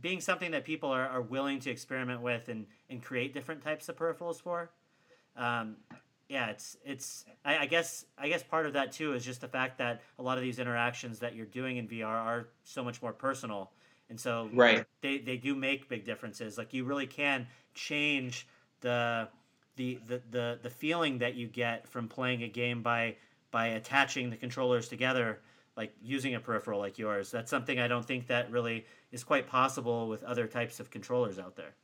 being 0.00 0.20
something 0.20 0.52
that 0.52 0.64
people 0.64 0.90
are, 0.90 1.06
are 1.06 1.20
willing 1.20 1.60
to 1.60 1.70
experiment 1.70 2.22
with 2.22 2.48
and, 2.48 2.66
and 2.88 3.02
create 3.02 3.34
different 3.34 3.62
types 3.62 3.88
of 3.90 3.96
peripherals 3.96 4.40
for. 4.40 4.70
Um, 5.36 5.76
yeah, 6.32 6.48
it's 6.48 6.78
it's. 6.82 7.26
I, 7.44 7.58
I, 7.58 7.66
guess 7.66 8.06
I 8.16 8.30
guess 8.30 8.42
part 8.42 8.64
of 8.64 8.72
that 8.72 8.90
too 8.90 9.12
is 9.12 9.22
just 9.22 9.42
the 9.42 9.48
fact 9.48 9.76
that 9.78 10.00
a 10.18 10.22
lot 10.22 10.38
of 10.38 10.42
these 10.42 10.58
interactions 10.58 11.18
that 11.18 11.36
you're 11.36 11.44
doing 11.44 11.76
in 11.76 11.86
VR 11.86 12.06
are 12.06 12.48
so 12.64 12.82
much 12.82 13.02
more 13.02 13.12
personal, 13.12 13.70
and 14.08 14.18
so 14.18 14.48
right 14.54 14.86
they 15.02 15.18
they 15.18 15.36
do 15.36 15.54
make 15.54 15.90
big 15.90 16.06
differences. 16.06 16.56
Like 16.56 16.72
you 16.72 16.84
really 16.84 17.06
can 17.06 17.46
change 17.74 18.46
the 18.80 19.28
the 19.76 19.98
the 20.06 20.22
the, 20.30 20.58
the 20.62 20.70
feeling 20.70 21.18
that 21.18 21.34
you 21.34 21.48
get 21.48 21.86
from 21.86 22.08
playing 22.08 22.44
a 22.44 22.48
game 22.48 22.82
by 22.82 23.16
by 23.50 23.66
attaching 23.66 24.30
the 24.30 24.36
controllers 24.36 24.88
together 24.88 25.38
like 25.76 25.94
using 26.02 26.34
a 26.34 26.40
peripheral 26.40 26.78
like 26.78 26.98
yours 26.98 27.30
that's 27.30 27.50
something 27.50 27.78
i 27.78 27.88
don't 27.88 28.04
think 28.04 28.26
that 28.26 28.50
really 28.50 28.84
is 29.10 29.24
quite 29.24 29.46
possible 29.46 30.06
with 30.08 30.22
other 30.24 30.46
types 30.46 30.80
of 30.80 30.90
controllers 30.90 31.38
out 31.38 31.56
there 31.56 31.74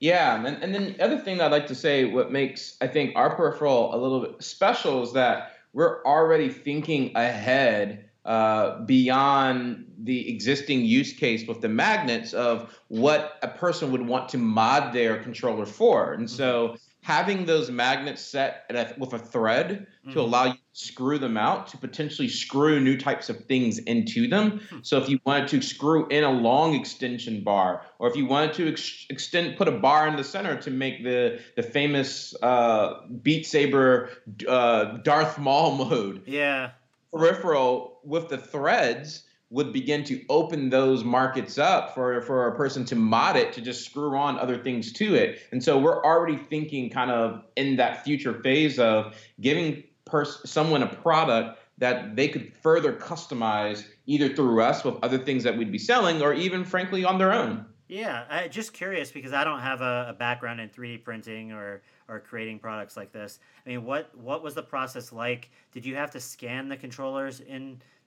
yeah, 0.00 0.44
and, 0.44 0.62
and 0.62 0.74
then 0.74 0.94
the 0.96 1.04
other 1.04 1.18
thing 1.18 1.40
I'd 1.40 1.50
like 1.50 1.66
to 1.68 1.74
say, 1.74 2.04
what 2.04 2.30
makes 2.30 2.76
I 2.80 2.86
think 2.86 3.16
our 3.16 3.34
peripheral 3.34 3.94
a 3.94 3.98
little 3.98 4.20
bit 4.20 4.42
special 4.42 5.02
is 5.02 5.12
that 5.14 5.52
we're 5.72 6.02
already 6.04 6.48
thinking 6.48 7.12
ahead 7.16 8.08
uh, 8.24 8.80
beyond 8.80 9.86
the 10.04 10.30
existing 10.30 10.84
use 10.84 11.12
case 11.12 11.46
with 11.48 11.60
the 11.60 11.68
magnets 11.68 12.32
of 12.32 12.78
what 12.88 13.38
a 13.42 13.48
person 13.48 13.90
would 13.90 14.06
want 14.06 14.28
to 14.30 14.38
mod 14.38 14.92
their 14.92 15.22
controller 15.22 15.66
for. 15.66 16.12
And 16.12 16.30
so 16.30 16.68
mm-hmm 16.68 16.87
having 17.08 17.46
those 17.46 17.70
magnets 17.70 18.20
set 18.20 18.66
a, 18.68 18.94
with 18.98 19.14
a 19.14 19.18
thread 19.18 19.86
mm-hmm. 20.04 20.12
to 20.12 20.20
allow 20.20 20.44
you 20.44 20.52
to 20.52 20.58
screw 20.72 21.18
them 21.18 21.38
out 21.38 21.66
to 21.66 21.78
potentially 21.78 22.28
screw 22.28 22.78
new 22.80 22.98
types 22.98 23.30
of 23.30 23.46
things 23.46 23.78
into 23.78 24.28
them. 24.28 24.60
Hmm. 24.68 24.80
So 24.82 24.98
if 24.98 25.08
you 25.08 25.18
wanted 25.24 25.48
to 25.48 25.62
screw 25.62 26.06
in 26.08 26.22
a 26.22 26.30
long 26.30 26.74
extension 26.74 27.42
bar, 27.42 27.80
or 27.98 28.10
if 28.10 28.14
you 28.14 28.26
wanted 28.26 28.52
to 28.56 28.68
ex- 28.68 29.06
extend, 29.08 29.56
put 29.56 29.68
a 29.68 29.72
bar 29.72 30.06
in 30.06 30.16
the 30.16 30.22
center 30.22 30.60
to 30.60 30.70
make 30.70 31.02
the 31.02 31.40
the 31.56 31.62
famous 31.62 32.34
uh, 32.42 33.00
Beat 33.22 33.46
Saber 33.46 34.10
uh, 34.46 34.98
Darth 34.98 35.38
Maul 35.38 35.76
mode, 35.84 36.24
yeah, 36.26 36.72
peripheral 37.10 38.00
with 38.04 38.28
the 38.28 38.36
threads 38.36 39.22
would 39.50 39.72
begin 39.72 40.04
to 40.04 40.22
open 40.28 40.68
those 40.68 41.04
markets 41.04 41.56
up 41.56 41.94
for, 41.94 42.20
for 42.22 42.48
a 42.48 42.56
person 42.56 42.84
to 42.84 42.94
mod 42.94 43.36
it 43.36 43.52
to 43.54 43.60
just 43.62 43.84
screw 43.84 44.16
on 44.16 44.38
other 44.38 44.58
things 44.58 44.92
to 44.92 45.14
it. 45.14 45.40
And 45.52 45.62
so 45.62 45.78
we're 45.78 46.04
already 46.04 46.36
thinking 46.36 46.90
kind 46.90 47.10
of 47.10 47.42
in 47.56 47.76
that 47.76 48.04
future 48.04 48.34
phase 48.42 48.78
of 48.78 49.16
giving 49.40 49.84
pers- 50.04 50.40
someone 50.44 50.82
a 50.82 50.86
product 50.86 51.58
that 51.78 52.16
they 52.16 52.28
could 52.28 52.52
further 52.62 52.92
customize 52.92 53.84
either 54.06 54.28
through 54.34 54.62
us 54.62 54.84
with 54.84 54.96
other 55.02 55.18
things 55.18 55.44
that 55.44 55.56
we'd 55.56 55.72
be 55.72 55.78
selling 55.78 56.20
or 56.20 56.34
even 56.34 56.64
frankly 56.64 57.04
on 57.04 57.18
their 57.18 57.32
own. 57.32 57.64
Yeah, 57.88 58.24
I 58.28 58.48
just 58.48 58.74
curious 58.74 59.10
because 59.10 59.32
I 59.32 59.44
don't 59.44 59.60
have 59.60 59.80
a, 59.80 60.08
a 60.10 60.12
background 60.12 60.60
in 60.60 60.68
3D 60.68 61.04
printing 61.04 61.52
or 61.52 61.82
or 62.06 62.20
creating 62.20 62.58
products 62.58 62.96
like 62.96 63.12
this. 63.12 63.38
I 63.64 63.68
mean, 63.70 63.84
what 63.84 64.14
what 64.14 64.42
was 64.42 64.54
the 64.54 64.62
process 64.62 65.10
like? 65.10 65.50
Did 65.72 65.86
you 65.86 65.96
have 65.96 66.10
to 66.10 66.20
scan 66.20 66.68
the 66.68 66.76
controllers 66.76 67.40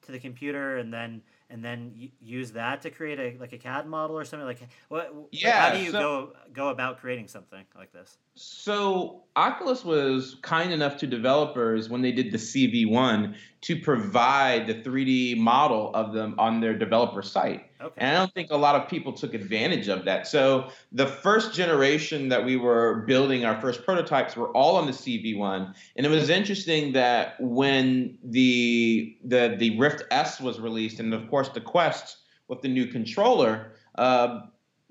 into 0.01 0.11
the 0.11 0.19
computer 0.19 0.77
and 0.77 0.93
then 0.93 1.21
and 1.49 1.63
then 1.63 2.11
use 2.21 2.51
that 2.51 2.81
to 2.81 2.89
create 2.89 3.19
a 3.19 3.39
like 3.39 3.53
a 3.53 3.57
CAD 3.57 3.87
model 3.87 4.17
or 4.17 4.25
something 4.25 4.47
like 4.47 4.59
what? 4.89 5.13
Yeah. 5.31 5.69
How 5.69 5.75
do 5.75 5.83
you 5.83 5.91
so, 5.91 5.99
go 5.99 6.33
go 6.53 6.69
about 6.69 6.99
creating 6.99 7.27
something 7.27 7.63
like 7.75 7.91
this? 7.91 8.17
So 8.35 9.21
Oculus 9.35 9.85
was 9.85 10.35
kind 10.41 10.73
enough 10.73 10.97
to 10.97 11.07
developers 11.07 11.89
when 11.89 12.01
they 12.01 12.11
did 12.11 12.31
the 12.31 12.37
CV1 12.37 13.35
to 13.61 13.79
provide 13.79 14.67
the 14.67 14.73
3D 14.73 15.37
model 15.37 15.93
of 15.93 16.13
them 16.13 16.35
on 16.37 16.59
their 16.59 16.77
developer 16.77 17.21
site. 17.21 17.65
Okay. 17.79 17.93
And 17.97 18.15
I 18.15 18.19
don't 18.19 18.33
think 18.33 18.51
a 18.51 18.57
lot 18.57 18.75
of 18.75 18.89
people 18.89 19.13
took 19.13 19.33
advantage 19.33 19.87
of 19.87 20.03
that. 20.03 20.27
So 20.27 20.69
the 20.91 21.07
first 21.07 21.53
generation 21.53 22.27
that 22.29 22.43
we 22.43 22.57
were 22.57 23.03
building 23.07 23.45
our 23.45 23.59
first 23.61 23.85
prototypes 23.85 24.35
were 24.35 24.49
all 24.49 24.75
on 24.75 24.85
the 24.85 24.91
CV1. 24.91 25.73
And 25.95 26.05
it 26.05 26.09
was 26.09 26.29
interesting 26.29 26.91
that 26.93 27.35
when 27.39 28.17
the 28.23 29.17
the 29.23 29.55
the 29.57 29.79
Rift 29.79 30.03
S 30.11 30.41
was 30.41 30.59
released, 30.59 30.99
and 30.99 31.13
of 31.13 31.29
course 31.29 31.49
the 31.49 31.61
Quest 31.61 32.17
with 32.49 32.61
the 32.61 32.67
new 32.67 32.87
controller, 32.87 33.71
uh, 33.95 34.41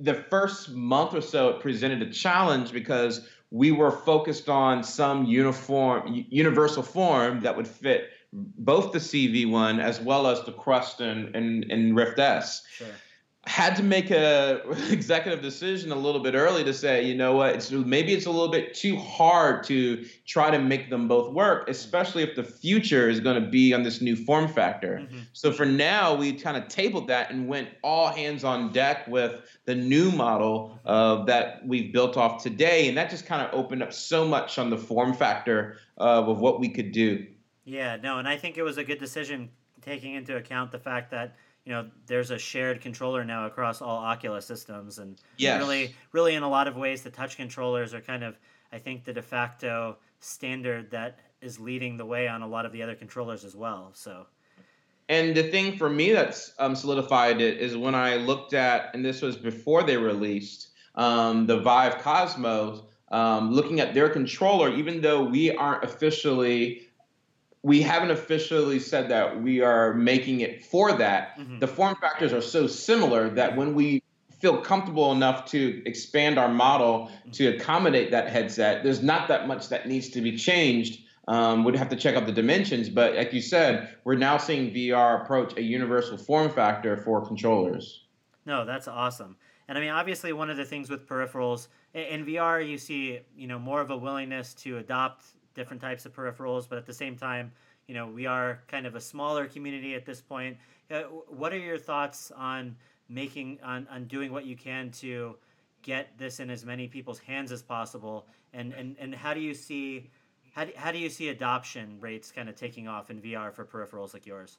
the 0.00 0.14
first 0.14 0.70
month 0.70 1.14
or 1.14 1.20
so 1.20 1.50
it 1.50 1.60
presented 1.60 2.02
a 2.02 2.10
challenge 2.10 2.72
because 2.72 3.28
we 3.50 3.72
were 3.72 3.90
focused 3.90 4.48
on 4.48 4.82
some 4.82 5.24
uniform 5.24 6.24
universal 6.30 6.82
form 6.82 7.40
that 7.40 7.56
would 7.56 7.68
fit 7.68 8.10
both 8.32 8.92
the 8.92 8.98
CV1 8.98 9.82
as 9.82 10.00
well 10.00 10.26
as 10.26 10.42
the 10.44 10.52
Quest 10.52 11.00
and, 11.00 11.34
and, 11.34 11.64
and 11.70 11.96
Rift 11.96 12.18
S. 12.18 12.62
Sure 12.72 12.86
had 13.46 13.74
to 13.74 13.82
make 13.82 14.10
a 14.10 14.60
executive 14.90 15.40
decision 15.40 15.92
a 15.92 15.96
little 15.96 16.20
bit 16.20 16.34
early 16.34 16.62
to 16.62 16.74
say, 16.74 17.02
you 17.02 17.14
know 17.14 17.34
what, 17.34 17.54
it's 17.54 17.70
maybe 17.70 18.12
it's 18.12 18.26
a 18.26 18.30
little 18.30 18.50
bit 18.50 18.74
too 18.74 18.96
hard 18.96 19.64
to 19.64 20.04
try 20.26 20.50
to 20.50 20.58
make 20.58 20.90
them 20.90 21.08
both 21.08 21.32
work, 21.32 21.68
especially 21.68 22.22
if 22.22 22.36
the 22.36 22.44
future 22.44 23.08
is 23.08 23.18
going 23.18 23.42
to 23.42 23.48
be 23.48 23.72
on 23.72 23.82
this 23.82 24.02
new 24.02 24.14
form 24.14 24.46
factor. 24.46 25.00
Mm-hmm. 25.02 25.20
So 25.32 25.52
for 25.52 25.64
now, 25.64 26.14
we 26.14 26.34
kind 26.34 26.56
of 26.56 26.68
tabled 26.68 27.08
that 27.08 27.30
and 27.30 27.48
went 27.48 27.70
all 27.82 28.08
hands 28.08 28.44
on 28.44 28.72
deck 28.72 29.06
with 29.08 29.40
the 29.64 29.74
new 29.74 30.10
model 30.10 30.78
uh, 30.84 31.24
that 31.24 31.66
we've 31.66 31.92
built 31.94 32.18
off 32.18 32.42
today, 32.42 32.88
and 32.88 32.96
that 32.98 33.08
just 33.08 33.24
kind 33.24 33.40
of 33.40 33.54
opened 33.54 33.82
up 33.82 33.94
so 33.94 34.26
much 34.26 34.58
on 34.58 34.68
the 34.68 34.78
form 34.78 35.14
factor 35.14 35.78
uh, 35.98 36.22
of 36.22 36.40
what 36.40 36.60
we 36.60 36.68
could 36.68 36.92
do. 36.92 37.26
Yeah, 37.64 37.96
no, 37.96 38.18
and 38.18 38.28
I 38.28 38.36
think 38.36 38.58
it 38.58 38.62
was 38.62 38.76
a 38.76 38.84
good 38.84 38.98
decision 38.98 39.48
taking 39.80 40.14
into 40.14 40.36
account 40.36 40.72
the 40.72 40.78
fact 40.78 41.10
that 41.12 41.36
you 41.64 41.72
know 41.72 41.90
there's 42.06 42.30
a 42.30 42.38
shared 42.38 42.80
controller 42.80 43.24
now 43.24 43.46
across 43.46 43.82
all 43.82 43.98
Oculus 43.98 44.46
systems, 44.46 44.98
and 44.98 45.20
yes. 45.36 45.60
really, 45.60 45.94
really 46.12 46.34
in 46.34 46.42
a 46.42 46.48
lot 46.48 46.68
of 46.68 46.76
ways, 46.76 47.02
the 47.02 47.10
touch 47.10 47.36
controllers 47.36 47.94
are 47.94 48.00
kind 48.00 48.24
of 48.24 48.38
I 48.72 48.78
think 48.78 49.04
the 49.04 49.12
de 49.12 49.22
facto 49.22 49.96
standard 50.20 50.90
that 50.90 51.18
is 51.40 51.58
leading 51.58 51.96
the 51.96 52.04
way 52.04 52.28
on 52.28 52.42
a 52.42 52.46
lot 52.46 52.66
of 52.66 52.72
the 52.72 52.82
other 52.82 52.94
controllers 52.94 53.44
as 53.44 53.56
well. 53.56 53.90
So. 53.94 54.26
And 55.08 55.34
the 55.34 55.42
thing 55.44 55.76
for 55.76 55.90
me 55.90 56.12
that's 56.12 56.52
um, 56.60 56.76
solidified 56.76 57.40
it 57.40 57.58
is 57.58 57.76
when 57.76 57.96
I 57.96 58.16
looked 58.16 58.54
at, 58.54 58.94
and 58.94 59.04
this 59.04 59.22
was 59.22 59.36
before 59.36 59.82
they 59.82 59.96
released 59.96 60.68
um, 60.94 61.46
the 61.46 61.58
Vive 61.58 61.98
Cosmos, 61.98 62.82
um, 63.10 63.50
looking 63.50 63.80
at 63.80 63.92
their 63.92 64.08
controller, 64.08 64.72
even 64.72 65.00
though 65.00 65.24
we 65.24 65.54
aren't 65.56 65.82
officially 65.82 66.82
we 67.62 67.82
haven't 67.82 68.10
officially 68.10 68.78
said 68.78 69.10
that 69.10 69.42
we 69.42 69.60
are 69.60 69.92
making 69.94 70.40
it 70.40 70.64
for 70.64 70.92
that. 70.92 71.38
Mm-hmm. 71.38 71.58
The 71.58 71.68
form 71.68 71.96
factors 72.00 72.32
are 72.32 72.40
so 72.40 72.66
similar 72.66 73.28
that 73.30 73.56
when 73.56 73.74
we 73.74 74.02
feel 74.40 74.58
comfortable 74.58 75.12
enough 75.12 75.44
to 75.50 75.82
expand 75.84 76.38
our 76.38 76.48
model 76.48 77.08
mm-hmm. 77.08 77.30
to 77.32 77.48
accommodate 77.48 78.10
that 78.10 78.28
headset, 78.28 78.82
there's 78.82 79.02
not 79.02 79.28
that 79.28 79.46
much 79.46 79.68
that 79.68 79.86
needs 79.86 80.08
to 80.10 80.22
be 80.22 80.36
changed. 80.36 81.02
Um, 81.28 81.64
we'd 81.64 81.76
have 81.76 81.90
to 81.90 81.96
check 81.96 82.16
out 82.16 82.26
the 82.26 82.32
dimensions, 82.32 82.88
but 82.88 83.14
like 83.14 83.32
you 83.32 83.42
said, 83.42 83.94
we're 84.04 84.16
now 84.16 84.38
seeing 84.38 84.72
VR 84.72 85.22
approach 85.22 85.56
a 85.56 85.62
universal 85.62 86.16
form 86.16 86.50
factor 86.50 86.96
for 86.96 87.24
controllers. 87.24 88.04
No, 88.46 88.64
that's 88.64 88.88
awesome. 88.88 89.36
And 89.68 89.78
I 89.78 89.80
mean, 89.80 89.90
obviously, 89.90 90.32
one 90.32 90.50
of 90.50 90.56
the 90.56 90.64
things 90.64 90.90
with 90.90 91.06
peripherals 91.06 91.68
in 91.94 92.26
VR, 92.26 92.66
you 92.66 92.78
see, 92.78 93.20
you 93.36 93.46
know, 93.46 93.58
more 93.58 93.80
of 93.80 93.90
a 93.90 93.96
willingness 93.96 94.54
to 94.54 94.78
adopt 94.78 95.26
different 95.54 95.82
types 95.82 96.06
of 96.06 96.14
peripherals, 96.14 96.68
but 96.68 96.78
at 96.78 96.86
the 96.86 96.94
same 96.94 97.16
time, 97.16 97.52
you 97.86 97.94
know, 97.94 98.06
we 98.06 98.26
are 98.26 98.62
kind 98.68 98.86
of 98.86 98.94
a 98.94 99.00
smaller 99.00 99.46
community 99.46 99.94
at 99.94 100.06
this 100.06 100.20
point. 100.20 100.56
Uh, 100.90 101.02
what 101.28 101.52
are 101.52 101.58
your 101.58 101.78
thoughts 101.78 102.30
on 102.36 102.76
making 103.08 103.58
on, 103.62 103.86
on 103.90 104.04
doing 104.04 104.32
what 104.32 104.46
you 104.46 104.56
can 104.56 104.90
to 104.90 105.36
get 105.82 106.16
this 106.18 106.40
in 106.40 106.50
as 106.50 106.64
many 106.64 106.86
people's 106.86 107.18
hands 107.18 107.50
as 107.50 107.62
possible 107.62 108.26
and 108.52 108.72
and, 108.72 108.96
and 108.98 109.14
how 109.14 109.34
do 109.34 109.40
you 109.40 109.54
see 109.54 110.08
how 110.54 110.64
do, 110.64 110.72
how 110.76 110.90
do 110.90 110.98
you 110.98 111.08
see 111.08 111.28
adoption 111.28 111.96
rates 112.00 112.32
kind 112.32 112.48
of 112.48 112.56
taking 112.56 112.88
off 112.88 113.10
in 113.10 113.20
VR 113.20 113.52
for 113.52 113.64
peripherals 113.64 114.14
like 114.14 114.26
yours? 114.26 114.58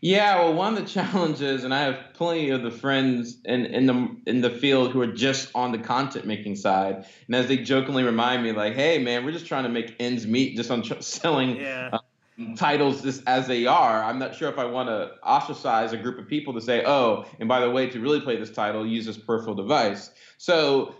Yeah, 0.00 0.36
well, 0.36 0.54
one 0.54 0.76
of 0.76 0.84
the 0.84 0.88
challenges, 0.90 1.64
and 1.64 1.74
I 1.74 1.82
have 1.82 2.14
plenty 2.14 2.50
of 2.50 2.62
the 2.62 2.70
friends 2.70 3.38
in, 3.44 3.66
in 3.66 3.86
the 3.86 4.16
in 4.26 4.40
the 4.40 4.50
field 4.50 4.92
who 4.92 5.00
are 5.00 5.06
just 5.12 5.50
on 5.54 5.72
the 5.72 5.78
content 5.78 6.26
making 6.26 6.56
side, 6.56 7.06
and 7.26 7.36
as 7.36 7.48
they 7.48 7.58
jokingly 7.58 8.04
remind 8.04 8.42
me, 8.42 8.52
like, 8.52 8.74
"Hey, 8.74 8.98
man, 8.98 9.24
we're 9.24 9.32
just 9.32 9.46
trying 9.46 9.64
to 9.64 9.70
make 9.70 9.96
ends 9.98 10.26
meet 10.26 10.56
just 10.56 10.70
on 10.70 10.82
tr- 10.82 10.94
selling 11.00 11.56
yeah. 11.56 11.90
um, 12.38 12.54
titles 12.54 13.02
just 13.02 13.22
as 13.26 13.46
they 13.46 13.66
are." 13.66 14.02
I'm 14.04 14.18
not 14.18 14.34
sure 14.34 14.48
if 14.48 14.58
I 14.58 14.64
want 14.66 14.88
to 14.88 15.12
ostracize 15.22 15.92
a 15.92 15.96
group 15.96 16.18
of 16.18 16.28
people 16.28 16.54
to 16.54 16.60
say, 16.60 16.84
"Oh, 16.84 17.24
and 17.40 17.48
by 17.48 17.60
the 17.60 17.70
way, 17.70 17.88
to 17.90 18.00
really 18.00 18.20
play 18.20 18.36
this 18.36 18.50
title, 18.50 18.86
use 18.86 19.06
this 19.06 19.18
peripheral 19.18 19.54
device." 19.54 20.10
So 20.38 20.94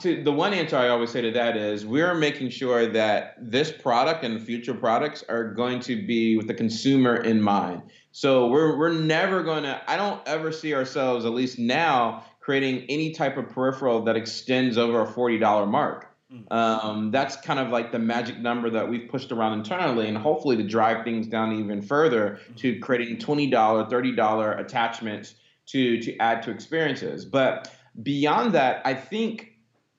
to 0.00 0.22
the 0.22 0.32
one 0.32 0.54
answer 0.54 0.76
I 0.76 0.88
always 0.88 1.10
say 1.10 1.20
to 1.20 1.30
that 1.32 1.56
is 1.56 1.84
we're 1.84 2.14
making 2.14 2.48
sure 2.50 2.86
that 2.86 3.36
this 3.38 3.70
product 3.70 4.24
and 4.24 4.42
future 4.42 4.74
products 4.74 5.22
are 5.28 5.52
going 5.52 5.80
to 5.80 6.06
be 6.06 6.36
with 6.36 6.46
the 6.46 6.54
consumer 6.54 7.16
in 7.16 7.40
mind. 7.42 7.82
So 8.12 8.48
we're 8.48 8.78
we're 8.78 8.92
never 8.92 9.42
going 9.42 9.64
to 9.64 9.80
I 9.86 9.96
don't 9.96 10.26
ever 10.26 10.52
see 10.52 10.74
ourselves 10.74 11.26
at 11.26 11.32
least 11.32 11.58
now 11.58 12.24
creating 12.40 12.86
any 12.88 13.12
type 13.12 13.36
of 13.36 13.50
peripheral 13.50 14.02
that 14.04 14.16
extends 14.16 14.78
over 14.78 15.02
a 15.02 15.06
$40 15.06 15.68
mark. 15.68 16.06
Mm. 16.32 16.50
Um, 16.50 17.10
that's 17.10 17.36
kind 17.36 17.60
of 17.60 17.68
like 17.68 17.92
the 17.92 17.98
magic 17.98 18.38
number 18.38 18.70
that 18.70 18.88
we've 18.88 19.06
pushed 19.10 19.32
around 19.32 19.52
internally, 19.52 20.08
and 20.08 20.16
hopefully 20.16 20.56
to 20.56 20.62
drive 20.62 21.04
things 21.04 21.26
down 21.26 21.52
even 21.58 21.82
further 21.82 22.40
to 22.56 22.78
creating 22.80 23.18
$20, 23.18 23.50
$30 23.50 24.60
attachments 24.60 25.34
to 25.66 26.00
to 26.00 26.16
add 26.18 26.42
to 26.42 26.50
experiences. 26.50 27.26
But 27.26 27.70
beyond 28.02 28.54
that, 28.54 28.80
I 28.86 28.94
think 28.94 29.57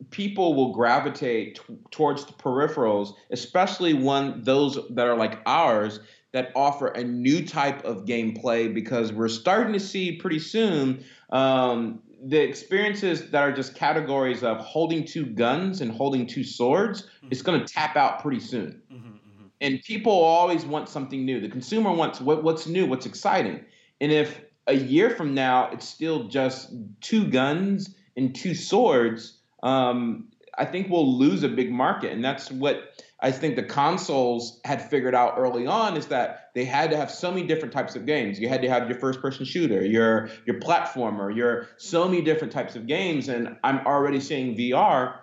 people 0.10 0.54
will 0.54 0.72
gravitate 0.72 1.56
t- 1.56 1.78
towards 1.92 2.26
the 2.26 2.34
peripherals, 2.34 3.14
especially 3.32 3.94
one 3.94 4.42
those 4.44 4.80
that 4.92 5.08
are 5.08 5.18
like 5.18 5.40
ours 5.46 6.00
that 6.32 6.52
offer 6.56 6.88
a 6.88 7.04
new 7.04 7.46
type 7.46 7.84
of 7.84 8.06
gameplay 8.06 8.74
because 8.74 9.12
we're 9.12 9.28
starting 9.28 9.74
to 9.74 9.80
see 9.80 10.12
pretty 10.18 10.40
soon 10.40 11.04
um, 11.32 12.02
the 12.24 12.40
experiences 12.40 13.30
that 13.32 13.42
are 13.42 13.52
just 13.52 13.76
categories 13.76 14.44
of 14.44 14.58
holding 14.58 15.06
two 15.06 15.26
guns 15.26 15.82
and 15.82 15.92
holding 15.92 16.28
two 16.28 16.44
swords 16.44 17.04
mm-hmm. 17.04 17.28
it's 17.32 17.42
going 17.42 17.60
to 17.60 17.66
tap 17.66 17.96
out 17.96 18.22
pretty 18.22 18.40
soon 18.40 18.82
mm-hmm, 18.92 19.08
mm-hmm. 19.08 19.46
and 19.62 19.82
people 19.84 20.12
always 20.12 20.66
want 20.66 20.90
something 20.90 21.26
new 21.26 21.40
the 21.40 21.50
consumer 21.50 21.92
wants 21.92 22.20
what, 22.20 22.44
what's 22.44 22.68
new 22.68 22.86
what's 22.86 23.06
exciting 23.06 23.64
and 24.02 24.12
if 24.12 24.42
a 24.68 24.74
year 24.76 25.10
from 25.10 25.34
now 25.34 25.70
it's 25.72 25.88
still 25.88 26.28
just 26.28 26.74
two 27.02 27.26
guns 27.28 27.96
and 28.18 28.36
two 28.36 28.54
swords 28.54 29.39
um, 29.64 30.28
I 30.58 30.66
think 30.66 30.90
we'll 30.90 31.18
lose 31.18 31.44
a 31.44 31.50
big 31.50 31.72
market. 31.72 32.12
And 32.12 32.24
that's 32.24 32.52
what 32.52 32.94
I 33.22 33.32
think 33.32 33.56
the 33.56 33.64
consoles 33.64 34.60
had 34.64 34.82
figured 34.82 35.16
out 35.16 35.36
early 35.38 35.68
on 35.68 35.98
is 35.98 36.08
that 36.08 36.52
they 36.56 36.66
had 36.66 36.90
to 36.92 36.98
have 36.98 37.12
so 37.12 37.32
many 37.32 37.46
different 37.46 37.74
types 37.74 37.96
of 37.96 38.06
games. 38.06 38.40
You 38.40 38.50
had 38.50 38.62
to 38.62 38.70
have 38.70 38.90
your 38.90 38.98
first 39.00 39.22
person 39.22 39.46
shooter, 39.46 39.86
your 39.86 40.30
your 40.46 40.60
platformer, 40.60 41.34
your 41.36 41.68
so 41.78 42.08
many 42.08 42.22
different 42.22 42.54
types 42.54 42.76
of 42.76 42.88
games. 42.88 43.28
And 43.28 43.58
I'm 43.64 43.86
already 43.86 44.20
seeing 44.20 44.56
VR 44.56 45.16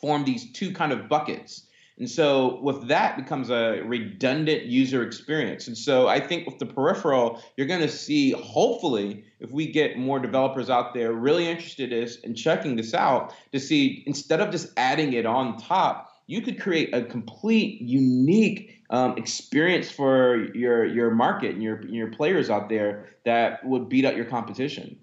form 0.00 0.24
these 0.24 0.52
two 0.52 0.72
kind 0.72 0.92
of 0.92 1.08
buckets. 1.08 1.67
And 1.98 2.08
so 2.08 2.60
with 2.62 2.88
that 2.88 3.16
becomes 3.16 3.50
a 3.50 3.82
redundant 3.84 4.64
user 4.64 5.02
experience. 5.02 5.66
And 5.66 5.76
so 5.76 6.06
I 6.06 6.20
think 6.20 6.46
with 6.46 6.58
the 6.58 6.66
peripheral, 6.66 7.42
you're 7.56 7.66
going 7.66 7.80
to 7.80 7.88
see, 7.88 8.30
hopefully, 8.30 9.24
if 9.40 9.50
we 9.50 9.70
get 9.70 9.98
more 9.98 10.20
developers 10.20 10.70
out 10.70 10.94
there 10.94 11.12
really 11.12 11.48
interested 11.48 11.92
in 11.92 12.34
checking 12.34 12.76
this 12.76 12.94
out, 12.94 13.34
to 13.52 13.58
see 13.58 14.04
instead 14.06 14.40
of 14.40 14.50
just 14.50 14.72
adding 14.76 15.12
it 15.12 15.26
on 15.26 15.58
top, 15.58 16.12
you 16.26 16.42
could 16.42 16.60
create 16.60 16.94
a 16.94 17.02
complete 17.02 17.80
unique 17.80 18.84
um, 18.90 19.16
experience 19.18 19.90
for 19.90 20.46
your 20.54 20.84
your 20.84 21.10
market 21.10 21.54
and 21.54 21.62
your 21.62 21.84
your 21.86 22.08
players 22.08 22.48
out 22.48 22.68
there 22.68 23.06
that 23.24 23.64
would 23.64 23.88
beat 23.88 24.04
out 24.04 24.16
your 24.16 24.24
competition. 24.24 24.98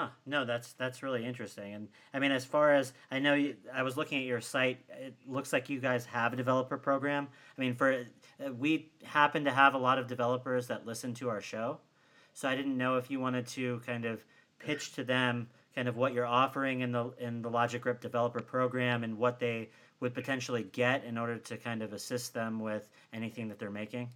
Huh. 0.00 0.08
No, 0.24 0.46
that's 0.46 0.72
that's 0.72 1.02
really 1.02 1.26
interesting. 1.26 1.74
And 1.74 1.88
I 2.14 2.20
mean, 2.20 2.32
as 2.32 2.42
far 2.42 2.72
as 2.72 2.94
I 3.10 3.18
know, 3.18 3.34
you, 3.34 3.54
I 3.70 3.82
was 3.82 3.98
looking 3.98 4.18
at 4.18 4.24
your 4.24 4.40
site. 4.40 4.78
It 4.88 5.14
looks 5.26 5.52
like 5.52 5.68
you 5.68 5.78
guys 5.78 6.06
have 6.06 6.32
a 6.32 6.36
developer 6.36 6.78
program. 6.78 7.28
I 7.58 7.60
mean, 7.60 7.74
for 7.74 8.06
uh, 8.42 8.50
we 8.54 8.90
happen 9.04 9.44
to 9.44 9.50
have 9.50 9.74
a 9.74 9.78
lot 9.78 9.98
of 9.98 10.06
developers 10.06 10.68
that 10.68 10.86
listen 10.86 11.12
to 11.16 11.28
our 11.28 11.42
show, 11.42 11.80
so 12.32 12.48
I 12.48 12.56
didn't 12.56 12.78
know 12.78 12.96
if 12.96 13.10
you 13.10 13.20
wanted 13.20 13.46
to 13.48 13.82
kind 13.84 14.06
of 14.06 14.24
pitch 14.58 14.94
to 14.94 15.04
them 15.04 15.48
kind 15.74 15.86
of 15.86 15.98
what 15.98 16.14
you're 16.14 16.24
offering 16.24 16.80
in 16.80 16.92
the 16.92 17.10
in 17.18 17.42
the 17.42 17.50
Logic 17.50 17.82
Grip 17.82 18.00
developer 18.00 18.40
program 18.40 19.04
and 19.04 19.18
what 19.18 19.38
they 19.38 19.68
would 20.00 20.14
potentially 20.14 20.62
get 20.62 21.04
in 21.04 21.18
order 21.18 21.36
to 21.36 21.58
kind 21.58 21.82
of 21.82 21.92
assist 21.92 22.32
them 22.32 22.58
with 22.58 22.88
anything 23.12 23.48
that 23.48 23.58
they're 23.58 23.70
making? 23.70 24.08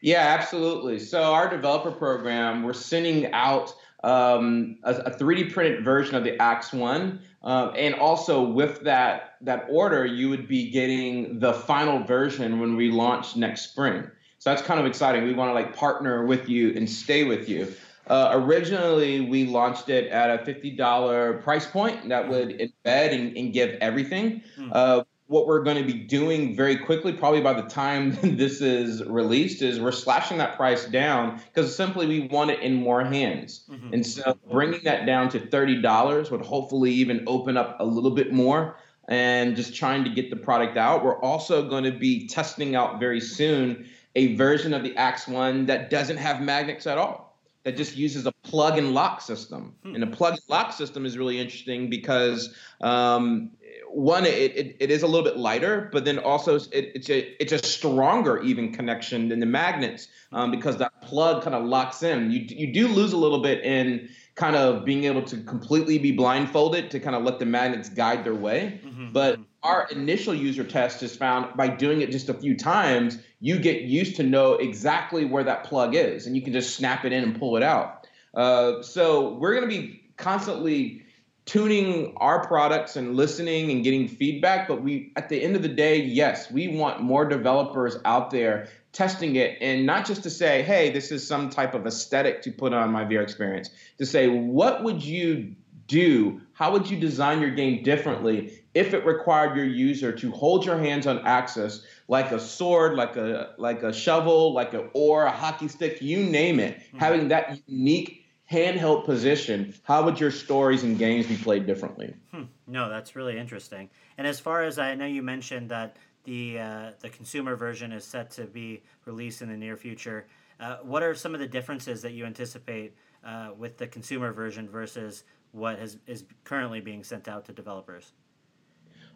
Yeah, 0.00 0.36
absolutely. 0.38 0.98
So 1.00 1.34
our 1.34 1.50
developer 1.50 1.90
program, 1.90 2.62
we're 2.62 2.72
sending 2.72 3.30
out 3.32 3.74
um, 4.06 4.78
a, 4.84 4.94
a, 4.94 5.10
3D 5.10 5.52
printed 5.52 5.84
version 5.84 6.14
of 6.14 6.22
the 6.22 6.40
Axe 6.40 6.72
One, 6.72 7.18
uh, 7.42 7.72
and 7.74 7.96
also 7.96 8.40
with 8.40 8.82
that 8.82 9.34
that 9.40 9.66
order, 9.68 10.06
you 10.06 10.30
would 10.30 10.46
be 10.46 10.70
getting 10.70 11.40
the 11.40 11.52
final 11.52 12.04
version 12.04 12.60
when 12.60 12.76
we 12.76 12.88
launch 12.88 13.34
next 13.34 13.62
spring. 13.62 14.08
So 14.38 14.50
that's 14.50 14.62
kind 14.62 14.78
of 14.78 14.86
exciting. 14.86 15.24
We 15.24 15.34
want 15.34 15.50
to 15.50 15.54
like 15.54 15.74
partner 15.74 16.24
with 16.24 16.48
you 16.48 16.72
and 16.76 16.88
stay 16.88 17.24
with 17.24 17.48
you. 17.48 17.74
Uh, 18.06 18.30
originally, 18.34 19.22
we 19.22 19.46
launched 19.46 19.88
it 19.88 20.08
at 20.12 20.30
a 20.30 20.44
$50 20.44 21.42
price 21.42 21.66
point 21.66 22.08
that 22.08 22.28
would 22.28 22.50
embed 22.50 23.12
and, 23.12 23.36
and 23.36 23.52
give 23.52 23.70
everything. 23.80 24.42
Mm. 24.56 24.70
Uh, 24.70 25.04
what 25.28 25.46
we're 25.46 25.62
going 25.62 25.76
to 25.76 25.92
be 25.92 25.98
doing 25.98 26.54
very 26.54 26.76
quickly, 26.76 27.12
probably 27.12 27.40
by 27.40 27.52
the 27.52 27.68
time 27.68 28.16
this 28.36 28.60
is 28.60 29.02
released, 29.04 29.62
is 29.62 29.80
we're 29.80 29.92
slashing 29.92 30.38
that 30.38 30.56
price 30.56 30.86
down 30.86 31.40
because 31.52 31.74
simply 31.74 32.06
we 32.06 32.28
want 32.28 32.50
it 32.50 32.60
in 32.60 32.74
more 32.74 33.04
hands. 33.04 33.64
Mm-hmm. 33.68 33.94
And 33.94 34.06
so 34.06 34.38
bringing 34.50 34.84
that 34.84 35.06
down 35.06 35.28
to 35.30 35.40
$30 35.40 36.30
would 36.30 36.42
hopefully 36.42 36.92
even 36.92 37.24
open 37.26 37.56
up 37.56 37.76
a 37.80 37.84
little 37.84 38.12
bit 38.12 38.32
more 38.32 38.76
and 39.08 39.56
just 39.56 39.74
trying 39.74 40.04
to 40.04 40.10
get 40.10 40.30
the 40.30 40.36
product 40.36 40.76
out. 40.76 41.04
We're 41.04 41.20
also 41.20 41.68
going 41.68 41.84
to 41.84 41.92
be 41.92 42.26
testing 42.26 42.74
out 42.74 43.00
very 43.00 43.20
soon 43.20 43.86
a 44.14 44.34
version 44.34 44.72
of 44.72 44.82
the 44.82 44.96
Axe 44.96 45.28
One 45.28 45.66
that 45.66 45.90
doesn't 45.90 46.16
have 46.16 46.40
magnets 46.40 46.86
at 46.86 46.98
all, 46.98 47.38
that 47.64 47.76
just 47.76 47.96
uses 47.96 48.26
a 48.26 48.32
plug 48.42 48.78
and 48.78 48.94
lock 48.94 49.20
system. 49.20 49.74
Hmm. 49.82 49.94
And 49.94 50.04
a 50.04 50.06
plug 50.06 50.34
and 50.34 50.42
lock 50.48 50.72
system 50.72 51.04
is 51.04 51.18
really 51.18 51.38
interesting 51.38 51.90
because 51.90 52.54
um, 52.80 53.50
one, 53.90 54.26
it, 54.26 54.56
it, 54.56 54.76
it 54.80 54.90
is 54.90 55.02
a 55.02 55.06
little 55.06 55.24
bit 55.24 55.36
lighter, 55.36 55.88
but 55.92 56.04
then 56.04 56.18
also 56.18 56.56
it, 56.56 56.92
it's 56.94 57.10
a 57.10 57.42
it's 57.42 57.52
a 57.52 57.58
stronger 57.58 58.42
even 58.42 58.72
connection 58.72 59.28
than 59.28 59.40
the 59.40 59.46
magnets 59.46 60.08
um, 60.32 60.50
because 60.50 60.76
that 60.78 61.02
plug 61.02 61.42
kind 61.42 61.54
of 61.54 61.64
locks 61.64 62.02
in. 62.02 62.30
You 62.30 62.40
you 62.40 62.72
do 62.72 62.88
lose 62.88 63.12
a 63.12 63.16
little 63.16 63.40
bit 63.40 63.64
in 63.64 64.08
kind 64.34 64.54
of 64.54 64.84
being 64.84 65.04
able 65.04 65.22
to 65.22 65.38
completely 65.38 65.98
be 65.98 66.12
blindfolded 66.12 66.90
to 66.90 67.00
kind 67.00 67.16
of 67.16 67.22
let 67.22 67.38
the 67.38 67.46
magnets 67.46 67.88
guide 67.88 68.22
their 68.22 68.34
way. 68.34 68.80
Mm-hmm. 68.84 69.12
But 69.12 69.34
mm-hmm. 69.34 69.42
our 69.62 69.88
initial 69.90 70.34
user 70.34 70.62
test 70.62 71.00
has 71.00 71.16
found 71.16 71.56
by 71.56 71.68
doing 71.68 72.02
it 72.02 72.10
just 72.10 72.28
a 72.28 72.34
few 72.34 72.56
times, 72.56 73.18
you 73.40 73.58
get 73.58 73.82
used 73.82 74.16
to 74.16 74.22
know 74.22 74.54
exactly 74.54 75.24
where 75.24 75.44
that 75.44 75.64
plug 75.64 75.94
is, 75.94 76.26
and 76.26 76.36
you 76.36 76.42
can 76.42 76.52
just 76.52 76.76
snap 76.76 77.04
it 77.04 77.12
in 77.12 77.22
and 77.22 77.38
pull 77.38 77.56
it 77.56 77.62
out. 77.62 78.06
Uh, 78.34 78.82
so 78.82 79.34
we're 79.34 79.54
going 79.54 79.68
to 79.68 79.74
be 79.74 80.02
constantly 80.18 81.05
tuning 81.46 82.12
our 82.18 82.46
products 82.46 82.96
and 82.96 83.16
listening 83.16 83.70
and 83.70 83.82
getting 83.82 84.06
feedback 84.06 84.68
but 84.68 84.82
we 84.82 85.12
at 85.16 85.28
the 85.28 85.42
end 85.42 85.56
of 85.56 85.62
the 85.62 85.68
day 85.68 86.00
yes 86.00 86.50
we 86.50 86.68
want 86.68 87.00
more 87.00 87.24
developers 87.24 87.96
out 88.04 88.30
there 88.30 88.68
testing 88.96 89.36
it. 89.36 89.58
And 89.60 89.84
not 89.84 90.06
just 90.06 90.22
to 90.22 90.30
say 90.30 90.62
hey 90.62 90.90
this 90.90 91.12
is 91.12 91.26
some 91.26 91.50
type 91.50 91.74
of 91.74 91.86
aesthetic 91.86 92.40
to 92.42 92.50
put 92.50 92.72
on 92.72 92.90
my 92.90 93.04
vr 93.04 93.22
experience. 93.22 93.70
To 93.98 94.06
say 94.06 94.26
what 94.28 94.82
would 94.82 95.04
you 95.04 95.54
do? 95.86 96.40
How 96.54 96.72
would 96.72 96.90
you 96.90 96.98
design 96.98 97.40
your 97.40 97.50
game 97.50 97.82
differently 97.82 98.64
if 98.74 98.94
it 98.94 99.04
required 99.04 99.54
your 99.54 99.66
user 99.66 100.12
to 100.12 100.30
hold 100.30 100.64
your 100.64 100.78
hands 100.78 101.06
on 101.06 101.18
axis 101.26 101.84
like 102.08 102.32
a 102.32 102.40
sword 102.40 102.94
like 102.94 103.16
a 103.16 103.54
like 103.58 103.82
a 103.82 103.92
shovel 103.92 104.54
like 104.54 104.72
a 104.72 104.88
oar 104.94 105.26
a 105.26 105.30
hockey 105.30 105.68
stick 105.68 106.00
you 106.00 106.24
name 106.24 106.58
it. 106.58 106.78
Mm-hmm. 106.78 106.98
having 106.98 107.28
that 107.28 107.60
unique 107.66 108.25
handheld 108.50 109.04
position, 109.04 109.74
how 109.82 110.04
would 110.04 110.20
your 110.20 110.30
stories 110.30 110.84
and 110.84 110.98
games 110.98 111.26
be 111.26 111.36
played 111.36 111.66
differently? 111.66 112.14
Hmm. 112.32 112.44
No, 112.66 112.88
that's 112.88 113.16
really 113.16 113.38
interesting. 113.38 113.90
And 114.18 114.26
as 114.26 114.40
far 114.40 114.62
as 114.62 114.78
I 114.78 114.94
know, 114.94 115.06
you 115.06 115.22
mentioned 115.22 115.70
that 115.70 115.96
the 116.24 116.58
uh, 116.58 116.90
the 117.00 117.08
consumer 117.08 117.56
version 117.56 117.92
is 117.92 118.04
set 118.04 118.30
to 118.32 118.44
be 118.44 118.82
released 119.04 119.42
in 119.42 119.48
the 119.48 119.56
near 119.56 119.76
future. 119.76 120.26
Uh, 120.58 120.78
what 120.82 121.02
are 121.02 121.14
some 121.14 121.34
of 121.34 121.40
the 121.40 121.46
differences 121.46 122.02
that 122.02 122.12
you 122.12 122.24
anticipate 122.24 122.96
uh, 123.24 123.50
with 123.56 123.76
the 123.76 123.86
consumer 123.86 124.32
version 124.32 124.68
versus 124.68 125.24
what 125.52 125.78
has, 125.78 125.98
is 126.06 126.24
currently 126.44 126.80
being 126.80 127.04
sent 127.04 127.28
out 127.28 127.44
to 127.44 127.52
developers? 127.52 128.12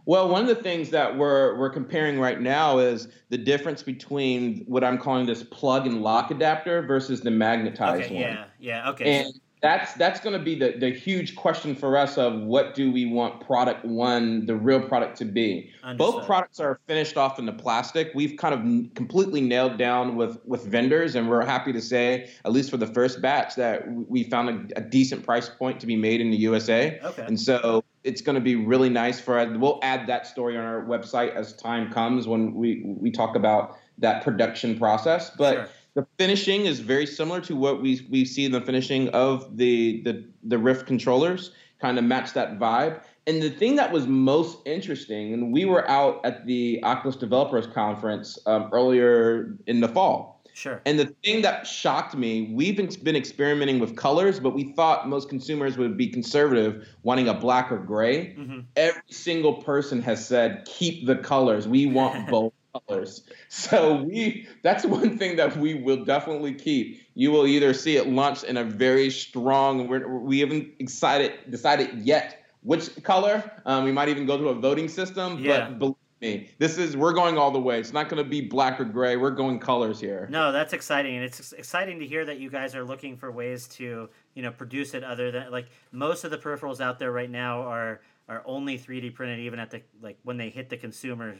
Well, 0.06 0.28
one 0.28 0.42
of 0.42 0.48
the 0.48 0.62
things 0.62 0.90
that 0.90 1.16
we're 1.16 1.58
we're 1.58 1.70
comparing 1.70 2.18
right 2.18 2.40
now 2.40 2.78
is 2.78 3.08
the 3.28 3.38
difference 3.38 3.82
between 3.82 4.64
what 4.66 4.82
I'm 4.82 4.98
calling 4.98 5.26
this 5.26 5.42
plug 5.42 5.86
and 5.86 6.02
lock 6.02 6.30
adapter 6.30 6.82
versus 6.82 7.20
the 7.20 7.30
magnetized 7.30 8.06
okay, 8.06 8.14
one. 8.14 8.22
Yeah, 8.22 8.44
yeah, 8.58 8.90
okay. 8.90 9.24
And 9.24 9.40
that's 9.62 9.92
that's 9.94 10.20
going 10.20 10.36
to 10.38 10.42
be 10.42 10.54
the, 10.54 10.72
the 10.78 10.90
huge 10.90 11.36
question 11.36 11.74
for 11.74 11.96
us 11.96 12.16
of 12.16 12.40
what 12.40 12.74
do 12.74 12.90
we 12.90 13.06
want 13.06 13.44
product 13.44 13.84
one 13.84 14.46
the 14.46 14.56
real 14.56 14.80
product 14.80 15.18
to 15.18 15.24
be 15.24 15.70
Understood. 15.82 15.98
both 15.98 16.26
products 16.26 16.60
are 16.60 16.80
finished 16.86 17.16
off 17.16 17.38
in 17.38 17.46
the 17.46 17.52
plastic 17.52 18.10
we've 18.14 18.36
kind 18.38 18.54
of 18.54 18.94
completely 18.94 19.40
nailed 19.40 19.76
down 19.76 20.16
with 20.16 20.38
with 20.46 20.66
vendors 20.66 21.14
and 21.14 21.28
we're 21.28 21.44
happy 21.44 21.72
to 21.72 21.80
say 21.80 22.30
at 22.44 22.52
least 22.52 22.70
for 22.70 22.78
the 22.78 22.86
first 22.86 23.20
batch 23.20 23.54
that 23.56 23.86
we 24.08 24.24
found 24.24 24.72
a, 24.72 24.78
a 24.78 24.80
decent 24.80 25.24
price 25.24 25.48
point 25.48 25.78
to 25.80 25.86
be 25.86 25.96
made 25.96 26.20
in 26.20 26.30
the 26.30 26.38
usa 26.38 26.98
okay. 27.04 27.24
and 27.26 27.38
so 27.38 27.84
it's 28.02 28.22
going 28.22 28.34
to 28.34 28.40
be 28.40 28.56
really 28.56 28.88
nice 28.88 29.20
for 29.20 29.38
us 29.38 29.48
we'll 29.58 29.80
add 29.82 30.06
that 30.06 30.26
story 30.26 30.56
on 30.56 30.64
our 30.64 30.82
website 30.84 31.34
as 31.34 31.52
time 31.54 31.92
comes 31.92 32.26
when 32.26 32.54
we 32.54 32.82
we 32.84 33.10
talk 33.10 33.36
about 33.36 33.76
that 33.98 34.22
production 34.22 34.78
process 34.78 35.30
but 35.30 35.54
sure 35.54 35.68
the 35.94 36.06
finishing 36.18 36.66
is 36.66 36.80
very 36.80 37.06
similar 37.06 37.40
to 37.42 37.56
what 37.56 37.82
we 37.82 38.06
we 38.10 38.24
see 38.24 38.44
in 38.44 38.52
the 38.52 38.60
finishing 38.60 39.08
of 39.08 39.56
the 39.56 40.02
the 40.02 40.24
the 40.44 40.58
Rift 40.58 40.86
controllers, 40.86 41.52
kind 41.80 41.98
of 41.98 42.04
match 42.04 42.32
that 42.34 42.58
vibe. 42.58 43.02
And 43.26 43.42
the 43.42 43.50
thing 43.50 43.76
that 43.76 43.92
was 43.92 44.06
most 44.06 44.58
interesting, 44.66 45.34
and 45.34 45.52
we 45.52 45.64
were 45.64 45.88
out 45.88 46.20
at 46.24 46.46
the 46.46 46.80
Oculus 46.82 47.16
Developers 47.16 47.66
Conference 47.66 48.38
um, 48.46 48.70
earlier 48.72 49.56
in 49.66 49.80
the 49.80 49.88
fall. 49.88 50.39
Sure. 50.54 50.80
And 50.84 50.98
the 50.98 51.06
thing 51.24 51.42
that 51.42 51.66
shocked 51.66 52.14
me, 52.16 52.52
we've 52.52 52.76
been 52.76 53.16
experimenting 53.16 53.78
with 53.78 53.96
colors, 53.96 54.40
but 54.40 54.50
we 54.50 54.72
thought 54.72 55.08
most 55.08 55.28
consumers 55.28 55.78
would 55.78 55.96
be 55.96 56.08
conservative, 56.08 56.88
wanting 57.02 57.28
a 57.28 57.34
black 57.34 57.70
or 57.72 57.78
gray. 57.78 58.34
Mm-hmm. 58.34 58.60
Every 58.76 59.02
single 59.10 59.54
person 59.54 60.02
has 60.02 60.26
said, 60.26 60.64
keep 60.66 61.06
the 61.06 61.16
colors. 61.16 61.66
We 61.66 61.86
want 61.86 62.28
both 62.30 62.52
colors. 62.72 63.22
So 63.48 64.02
we 64.02 64.46
that's 64.62 64.84
one 64.84 65.18
thing 65.18 65.36
that 65.36 65.56
we 65.56 65.74
will 65.74 66.04
definitely 66.04 66.54
keep. 66.54 67.00
You 67.14 67.30
will 67.30 67.46
either 67.46 67.74
see 67.74 67.96
it 67.96 68.08
launched 68.08 68.44
in 68.44 68.56
a 68.56 68.64
very 68.64 69.10
strong. 69.10 69.88
We're, 69.88 70.06
we 70.08 70.40
haven't 70.40 70.78
decided 70.78 71.32
decided 71.50 71.90
yet 71.98 72.44
which 72.62 73.02
color. 73.02 73.50
Um, 73.64 73.84
we 73.84 73.92
might 73.92 74.08
even 74.08 74.26
go 74.26 74.36
to 74.38 74.48
a 74.48 74.54
voting 74.54 74.88
system. 74.88 75.38
Yeah. 75.38 75.70
But 75.70 75.78
believe 75.78 75.96
me, 76.20 76.50
this 76.58 76.78
is 76.78 76.96
we're 76.96 77.12
going 77.12 77.38
all 77.38 77.50
the 77.50 77.60
way. 77.60 77.80
It's 77.80 77.92
not 77.92 78.08
going 78.08 78.22
to 78.22 78.28
be 78.28 78.40
black 78.40 78.80
or 78.80 78.84
gray. 78.84 79.16
We're 79.16 79.30
going 79.30 79.58
colors 79.58 80.00
here. 80.00 80.28
No, 80.30 80.52
that's 80.52 80.72
exciting, 80.72 81.16
and 81.16 81.24
it's 81.24 81.52
exciting 81.52 81.98
to 82.00 82.06
hear 82.06 82.24
that 82.24 82.38
you 82.38 82.50
guys 82.50 82.74
are 82.74 82.84
looking 82.84 83.16
for 83.16 83.30
ways 83.30 83.68
to 83.68 84.08
you 84.34 84.42
know 84.42 84.50
produce 84.50 84.94
it 84.94 85.02
other 85.02 85.30
than 85.30 85.50
like 85.50 85.68
most 85.92 86.24
of 86.24 86.30
the 86.30 86.38
peripherals 86.38 86.80
out 86.80 86.98
there 86.98 87.12
right 87.12 87.30
now 87.30 87.62
are 87.62 88.00
are 88.28 88.42
only 88.46 88.78
3D 88.78 89.14
printed 89.14 89.40
even 89.40 89.58
at 89.58 89.70
the 89.70 89.82
like 90.00 90.18
when 90.22 90.36
they 90.36 90.50
hit 90.50 90.68
the 90.68 90.76
consumer 90.76 91.36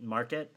market 0.00 0.52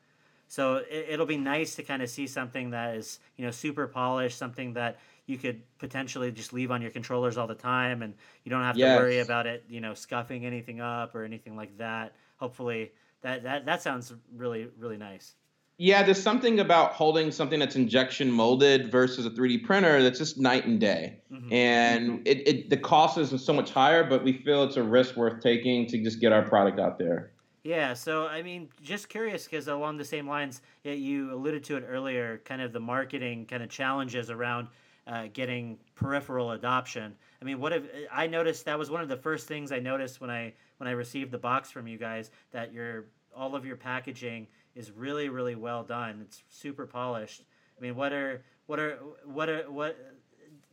so 0.47 0.81
it, 0.89 1.17
will 1.17 1.25
be 1.25 1.37
nice 1.37 1.75
to 1.75 1.83
kind 1.83 2.01
of 2.01 2.09
see 2.09 2.27
something 2.27 2.69
that 2.71 2.95
is 2.95 3.19
you 3.37 3.45
know 3.45 3.51
super 3.51 3.87
polished, 3.87 4.37
something 4.37 4.73
that 4.73 4.99
you 5.25 5.37
could 5.37 5.61
potentially 5.79 6.31
just 6.31 6.53
leave 6.53 6.71
on 6.71 6.81
your 6.81 6.91
controllers 6.91 7.37
all 7.37 7.47
the 7.47 7.55
time, 7.55 8.03
and 8.03 8.13
you 8.43 8.51
don't 8.51 8.61
have 8.61 8.77
yes. 8.77 8.95
to 8.95 9.03
worry 9.03 9.19
about 9.19 9.47
it, 9.47 9.63
you 9.67 9.81
know, 9.81 9.93
scuffing 9.93 10.45
anything 10.45 10.81
up 10.81 11.15
or 11.15 11.23
anything 11.23 11.55
like 11.55 11.75
that. 11.77 12.15
Hopefully, 12.37 12.91
that 13.25 13.43
that 13.43 13.65
that 13.65 13.81
sounds 13.81 14.13
really 14.35 14.69
really 14.77 14.97
nice. 14.97 15.33
Yeah, 15.77 16.03
there's 16.03 16.21
something 16.21 16.61
about 16.61 16.93
holding 16.93 17.31
something 17.31 17.59
that's 17.59 17.75
injection 17.75 18.31
molded 18.31 18.89
versus 18.89 19.25
a 19.25 19.29
3D 19.29 19.65
printer 19.65 20.01
that's 20.01 20.19
just 20.19 20.37
night 20.37 20.65
and 20.65 20.79
day. 20.79 21.19
Mm-hmm. 21.29 21.51
And 21.51 22.25
it, 22.25 22.47
it 22.47 22.69
the 22.69 22.77
cost 22.77 23.17
is 23.17 23.43
so 23.43 23.51
much 23.51 23.71
higher, 23.71 24.03
but 24.03 24.23
we 24.23 24.31
feel 24.31 24.63
it's 24.63 24.77
a 24.77 24.83
risk 24.83 25.17
worth 25.17 25.41
taking 25.41 25.85
to 25.87 26.01
just 26.01 26.21
get 26.21 26.31
our 26.31 26.43
product 26.43 26.79
out 26.79 26.97
there. 26.97 27.31
Yeah, 27.63 27.93
so 27.93 28.27
I 28.27 28.43
mean, 28.43 28.69
just 28.83 29.09
curious 29.09 29.45
because 29.45 29.67
along 29.67 29.97
the 29.97 30.05
same 30.05 30.27
lines, 30.29 30.61
you 30.83 31.33
alluded 31.33 31.63
to 31.65 31.77
it 31.77 31.83
earlier, 31.89 32.41
kind 32.45 32.61
of 32.61 32.71
the 32.71 32.79
marketing 32.79 33.47
kind 33.47 33.63
of 33.63 33.69
challenges 33.69 34.29
around 34.29 34.67
uh, 35.07 35.27
getting 35.33 35.77
peripheral 35.95 36.51
adoption. 36.51 37.15
I 37.41 37.45
mean, 37.45 37.59
what 37.59 37.73
if 37.73 37.83
I 38.11 38.27
noticed 38.27 38.65
that 38.65 38.77
was 38.77 38.89
one 38.89 39.01
of 39.01 39.09
the 39.09 39.17
first 39.17 39.47
things 39.47 39.71
I 39.71 39.79
noticed 39.79 40.21
when 40.21 40.29
I 40.29 40.53
when 40.77 40.87
I 40.87 40.91
received 40.91 41.31
the 41.31 41.37
box 41.37 41.71
from 41.71 41.87
you 41.87 41.97
guys 41.97 42.31
that 42.51 42.73
your 42.73 43.05
all 43.35 43.55
of 43.55 43.65
your 43.65 43.75
packaging 43.75 44.47
is 44.75 44.91
really 44.91 45.29
really 45.29 45.55
well 45.55 45.83
done. 45.83 46.21
It's 46.21 46.43
super 46.49 46.85
polished. 46.85 47.43
I 47.77 47.81
mean, 47.81 47.95
what 47.95 48.13
are 48.13 48.43
what 48.65 48.79
are 48.79 48.99
what 49.25 49.49
are 49.49 49.69
what 49.69 49.97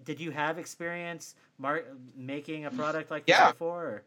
did 0.05 0.21
you 0.21 0.31
have 0.31 0.59
experience 0.59 1.35
mar- 1.59 1.85
making 2.17 2.65
a 2.65 2.71
product 2.71 3.11
like 3.11 3.25
yeah. 3.27 3.45
this 3.45 3.53
before? 3.53 3.85
Or? 3.85 4.03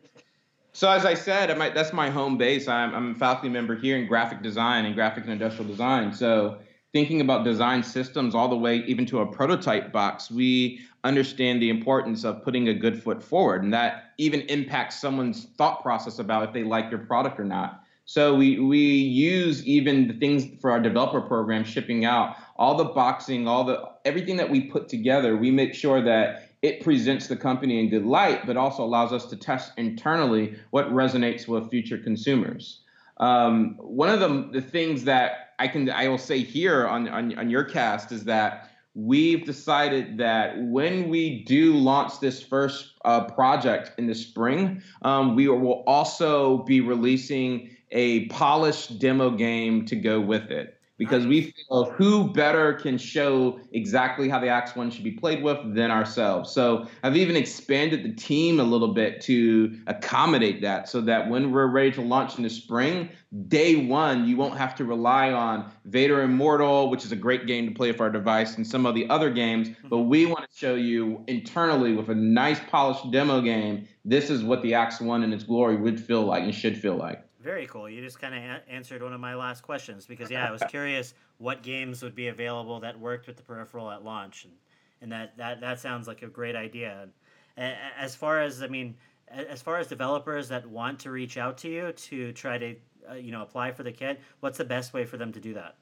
So 0.73 0.89
as 0.89 1.05
I 1.05 1.13
said, 1.13 1.57
that's 1.73 1.93
my 1.93 2.09
home 2.09 2.37
base. 2.37 2.67
I'm, 2.67 2.93
I'm 2.93 3.11
a 3.11 3.15
faculty 3.15 3.47
member 3.47 3.75
here 3.77 3.97
in 3.97 4.07
graphic 4.07 4.41
design 4.41 4.83
and 4.83 4.93
graphic 4.93 5.23
and 5.23 5.31
industrial 5.31 5.69
design. 5.69 6.11
So 6.11 6.57
thinking 6.95 7.19
about 7.19 7.43
design 7.43 7.83
systems 7.83 8.33
all 8.33 8.47
the 8.47 8.55
way 8.55 8.77
even 8.87 9.05
to 9.05 9.19
a 9.19 9.25
prototype 9.25 9.91
box, 9.91 10.31
we 10.31 10.79
understand 11.03 11.61
the 11.61 11.69
importance 11.69 12.23
of 12.23 12.41
putting 12.41 12.69
a 12.69 12.73
good 12.73 13.03
foot 13.03 13.21
forward. 13.21 13.61
And 13.61 13.73
that 13.73 14.13
even 14.17 14.39
impacts 14.43 14.97
someone's 15.01 15.43
thought 15.57 15.81
process 15.83 16.19
about 16.19 16.47
if 16.47 16.53
they 16.53 16.63
like 16.63 16.89
your 16.89 17.01
product 17.01 17.37
or 17.37 17.43
not. 17.43 17.83
So 18.05 18.33
we, 18.33 18.59
we 18.59 18.79
use 18.79 19.67
even 19.67 20.07
the 20.07 20.13
things 20.13 20.47
for 20.61 20.71
our 20.71 20.79
developer 20.79 21.19
program 21.19 21.65
shipping 21.65 22.05
out, 22.05 22.37
all 22.55 22.77
the 22.77 22.85
boxing, 22.85 23.45
all 23.45 23.65
the 23.65 23.83
everything 24.05 24.37
that 24.37 24.49
we 24.49 24.61
put 24.61 24.87
together, 24.87 25.35
we 25.35 25.51
make 25.51 25.73
sure 25.73 26.01
that 26.01 26.51
it 26.61 26.81
presents 26.81 27.27
the 27.27 27.35
company 27.35 27.77
in 27.77 27.89
good 27.89 28.05
light, 28.05 28.47
but 28.47 28.55
also 28.55 28.85
allows 28.85 29.11
us 29.11 29.25
to 29.25 29.35
test 29.35 29.73
internally 29.75 30.55
what 30.69 30.89
resonates 30.93 31.45
with 31.45 31.69
future 31.69 31.97
consumers. 31.97 32.79
Um, 33.17 33.75
one 33.79 34.07
of 34.07 34.21
the, 34.21 34.59
the 34.59 34.61
things 34.61 35.03
that 35.03 35.44
I 35.59 35.67
can 35.67 35.89
I 35.89 36.07
will 36.07 36.17
say 36.17 36.39
here 36.39 36.87
on, 36.87 37.07
on, 37.07 37.37
on 37.37 37.49
your 37.49 37.63
cast 37.63 38.11
is 38.11 38.23
that 38.25 38.71
we've 38.93 39.45
decided 39.45 40.17
that 40.17 40.57
when 40.57 41.09
we 41.09 41.43
do 41.43 41.75
launch 41.75 42.19
this 42.19 42.41
first 42.41 42.93
uh, 43.03 43.25
project 43.25 43.91
in 43.97 44.07
the 44.07 44.15
spring, 44.15 44.81
um, 45.01 45.35
we 45.35 45.47
will 45.47 45.83
also 45.85 46.59
be 46.59 46.81
releasing 46.81 47.75
a 47.91 48.25
polished 48.27 48.99
demo 48.99 49.29
game 49.29 49.85
to 49.85 49.95
go 49.95 50.19
with 50.19 50.49
it 50.49 50.79
because 50.97 51.23
nice. 51.23 51.29
we 51.29 51.41
feel 51.51 51.91
who 51.91 52.31
better 52.31 52.73
can 52.73 52.97
show 52.97 53.59
exactly 53.73 54.29
how 54.29 54.39
the 54.39 54.47
Axe 54.47 54.75
One 54.75 54.89
should 54.89 55.03
be 55.03 55.11
played 55.11 55.43
with 55.43 55.75
than 55.75 55.91
ourselves. 55.91 56.51
So 56.51 56.87
I've 57.03 57.17
even 57.17 57.35
expanded 57.35 58.03
the 58.03 58.13
team 58.13 58.59
a 58.59 58.63
little 58.63 58.93
bit 58.93 59.21
to 59.21 59.77
accommodate 59.87 60.61
that 60.61 60.87
so 60.87 61.01
that 61.01 61.29
when 61.29 61.51
we're 61.51 61.67
ready 61.67 61.91
to 61.91 62.01
launch 62.01 62.37
in 62.37 62.43
the 62.43 62.49
spring, 62.49 63.09
day 63.47 63.85
one, 63.87 64.27
you 64.27 64.37
won't 64.37 64.57
have 64.57 64.75
to 64.75 64.85
rely 64.85 65.31
on 65.31 65.69
Vader 65.85 66.21
Immortal, 66.21 66.89
which 66.89 67.03
is 67.03 67.11
a 67.11 67.17
great 67.17 67.45
game 67.45 67.67
to 67.67 67.73
play 67.73 67.91
with 67.91 67.99
our 67.99 68.09
device, 68.09 68.55
and 68.55 68.65
some 68.65 68.85
of 68.85 68.95
the 68.95 69.09
other 69.09 69.29
games. 69.29 69.69
Mm-hmm. 69.69 69.87
But 69.89 69.99
we 69.99 70.25
want 70.25 70.49
to 70.49 70.57
show 70.57 70.75
you 70.75 71.23
internally 71.27 71.93
with 71.93 72.09
a 72.09 72.15
nice 72.15 72.59
polished 72.69 73.11
demo 73.11 73.41
game, 73.41 73.87
this 74.05 74.29
is 74.29 74.43
what 74.43 74.61
the 74.61 74.73
Axe 74.73 75.01
One 75.01 75.23
in 75.23 75.33
its 75.33 75.43
glory 75.43 75.75
would 75.75 75.99
feel 75.99 76.23
like 76.23 76.43
and 76.43 76.55
should 76.55 76.77
feel 76.77 76.95
like. 76.95 77.24
Very 77.45 77.67
cool. 77.67 77.87
You 77.87 78.01
just 78.01 78.19
kind 78.19 78.33
of 78.33 78.41
a- 78.41 78.67
answered 78.67 79.03
one 79.03 79.13
of 79.13 79.19
my 79.19 79.35
last 79.35 79.61
questions 79.61 80.07
because 80.07 80.31
yeah, 80.31 80.47
I 80.47 80.51
was 80.51 80.63
curious 80.67 81.13
what 81.37 81.61
games 81.61 82.01
would 82.01 82.15
be 82.15 82.29
available 82.29 82.79
that 82.79 82.99
worked 82.99 83.27
with 83.27 83.37
the 83.37 83.43
peripheral 83.43 83.91
at 83.91 84.03
launch, 84.03 84.45
and 84.45 84.53
and 84.99 85.11
that 85.11 85.37
that 85.37 85.61
that 85.61 85.79
sounds 85.79 86.07
like 86.07 86.23
a 86.23 86.27
great 86.27 86.55
idea. 86.55 87.07
And 87.55 87.77
as 87.99 88.15
far 88.15 88.41
as 88.41 88.63
I 88.63 88.67
mean, 88.67 88.95
as 89.29 89.61
far 89.61 89.77
as 89.77 89.85
developers 89.85 90.49
that 90.49 90.65
want 90.65 90.97
to 91.01 91.11
reach 91.11 91.37
out 91.37 91.59
to 91.59 91.69
you 91.69 91.91
to 91.91 92.31
try 92.31 92.57
to 92.57 92.75
uh, 93.11 93.13
you 93.13 93.31
know 93.31 93.43
apply 93.43 93.73
for 93.73 93.83
the 93.83 93.91
kit, 93.91 94.19
what's 94.39 94.57
the 94.57 94.65
best 94.65 94.91
way 94.93 95.05
for 95.05 95.17
them 95.17 95.31
to 95.31 95.39
do 95.39 95.53
that? 95.53 95.75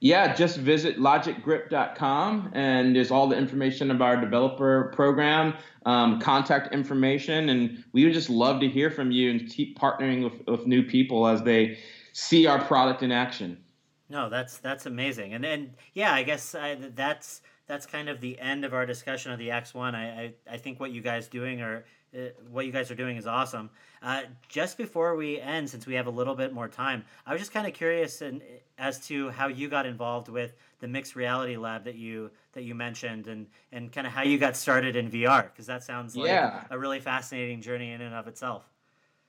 Yeah, 0.00 0.34
just 0.34 0.56
visit 0.56 0.98
logicgrip.com 0.98 2.52
and 2.54 2.96
there's 2.96 3.10
all 3.10 3.28
the 3.28 3.36
information 3.36 3.90
about 3.90 4.16
our 4.16 4.20
developer 4.20 4.90
program, 4.94 5.54
um, 5.84 6.18
contact 6.20 6.72
information, 6.72 7.50
and 7.50 7.84
we 7.92 8.04
would 8.04 8.14
just 8.14 8.30
love 8.30 8.60
to 8.60 8.68
hear 8.68 8.90
from 8.90 9.10
you 9.10 9.30
and 9.30 9.46
keep 9.46 9.78
partnering 9.78 10.24
with, 10.24 10.46
with 10.46 10.66
new 10.66 10.82
people 10.82 11.26
as 11.26 11.42
they 11.42 11.78
see 12.14 12.46
our 12.46 12.64
product 12.64 13.02
in 13.02 13.12
action. 13.12 13.62
No, 14.08 14.30
that's 14.30 14.56
that's 14.58 14.86
amazing, 14.86 15.34
and 15.34 15.44
and 15.44 15.70
yeah, 15.94 16.12
I 16.12 16.24
guess 16.24 16.54
I, 16.54 16.74
that's 16.74 17.42
that's 17.68 17.86
kind 17.86 18.08
of 18.08 18.20
the 18.20 18.40
end 18.40 18.64
of 18.64 18.74
our 18.74 18.84
discussion 18.84 19.30
of 19.30 19.38
the 19.38 19.50
X1. 19.50 19.94
I, 19.94 20.34
I 20.48 20.54
I 20.54 20.56
think 20.56 20.80
what 20.80 20.90
you 20.90 21.00
guys 21.00 21.28
doing 21.28 21.60
are 21.60 21.84
uh, 22.14 22.22
what 22.50 22.66
you 22.66 22.72
guys 22.72 22.90
are 22.90 22.94
doing 22.96 23.16
is 23.16 23.26
awesome. 23.26 23.70
Uh, 24.02 24.22
just 24.48 24.76
before 24.76 25.14
we 25.14 25.40
end, 25.40 25.68
since 25.68 25.86
we 25.86 25.94
have 25.94 26.06
a 26.06 26.10
little 26.10 26.34
bit 26.34 26.52
more 26.52 26.68
time, 26.68 27.04
I 27.26 27.32
was 27.32 27.40
just 27.40 27.52
kind 27.52 27.66
of 27.66 27.74
curious 27.74 28.20
and 28.22 28.42
as 28.78 29.06
to 29.08 29.30
how 29.30 29.48
you 29.48 29.68
got 29.68 29.86
involved 29.86 30.28
with 30.28 30.54
the 30.80 30.88
mixed 30.88 31.14
reality 31.14 31.56
lab 31.56 31.84
that 31.84 31.96
you 31.96 32.30
that 32.54 32.62
you 32.62 32.74
mentioned, 32.74 33.28
and 33.28 33.46
and 33.72 33.92
kind 33.92 34.06
of 34.06 34.12
how 34.12 34.22
you 34.22 34.38
got 34.38 34.56
started 34.56 34.96
in 34.96 35.10
VR, 35.10 35.44
because 35.44 35.66
that 35.66 35.84
sounds 35.84 36.16
like 36.16 36.28
yeah. 36.28 36.64
a 36.70 36.78
really 36.78 36.98
fascinating 36.98 37.60
journey 37.60 37.92
in 37.92 38.00
and 38.00 38.14
of 38.14 38.26
itself. 38.26 38.64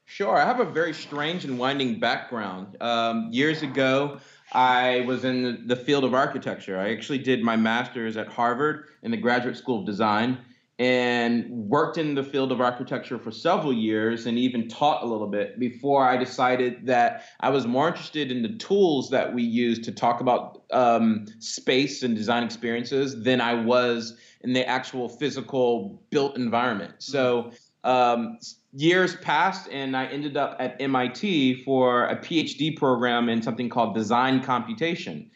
Sure, 0.06 0.38
I 0.38 0.46
have 0.46 0.60
a 0.60 0.66
very 0.66 0.94
strange 0.94 1.46
and 1.46 1.60
winding 1.60 2.00
background. 2.00 2.76
Um, 2.82 3.30
years 3.32 3.62
ago, 3.62 4.20
I 4.52 5.02
was 5.08 5.24
in 5.24 5.68
the 5.68 5.76
field 5.76 6.04
of 6.04 6.14
architecture. 6.14 6.80
I 6.80 6.92
actually 6.92 7.20
did 7.20 7.44
my 7.44 7.56
master's 7.56 8.18
at 8.18 8.28
Harvard 8.28 8.88
in 9.04 9.12
the 9.12 9.18
Graduate 9.18 9.56
School 9.56 9.80
of 9.80 9.86
Design 9.86 10.40
and 10.82 11.48
worked 11.48 12.00
in 12.00 12.16
the 12.16 12.24
field 12.24 12.52
of 12.52 12.60
architecture 12.60 13.20
for 13.20 13.30
several 13.30 13.72
years 13.72 14.26
and 14.26 14.40
even 14.40 14.68
taught 14.68 15.04
a 15.04 15.06
little 15.06 15.28
bit 15.28 15.60
before 15.60 16.04
I 16.10 16.18
decided 16.18 16.88
that 16.88 17.26
I 17.40 17.52
was 17.52 17.68
more 17.68 17.88
interested 17.88 18.32
in 18.32 18.42
the 18.42 18.58
tools 18.58 19.12
that 19.12 19.32
we 19.32 19.44
use 19.44 19.78
to 19.82 19.92
talk 19.92 20.22
about 20.22 20.64
um, 20.72 21.28
space 21.38 22.02
and 22.02 22.16
design 22.16 22.42
experiences 22.42 23.22
than 23.22 23.42
I 23.42 23.54
was 23.54 24.18
in 24.42 24.54
the 24.54 24.68
actual 24.68 25.08
physical 25.08 26.02
built 26.10 26.36
environment. 26.36 26.96
So 26.98 27.52
um, 27.84 28.40
years 28.74 29.16
passed, 29.18 29.70
and 29.70 29.96
I 29.96 30.08
ended 30.08 30.36
up 30.36 30.56
at 30.58 30.82
MIT 30.82 31.64
for 31.64 32.08
a 32.08 32.16
PhD 32.16 32.76
program 32.76 33.30
in 33.30 33.44
something 33.44 33.70
called 33.70 33.94
design 33.94 34.42
computation. 34.42 35.30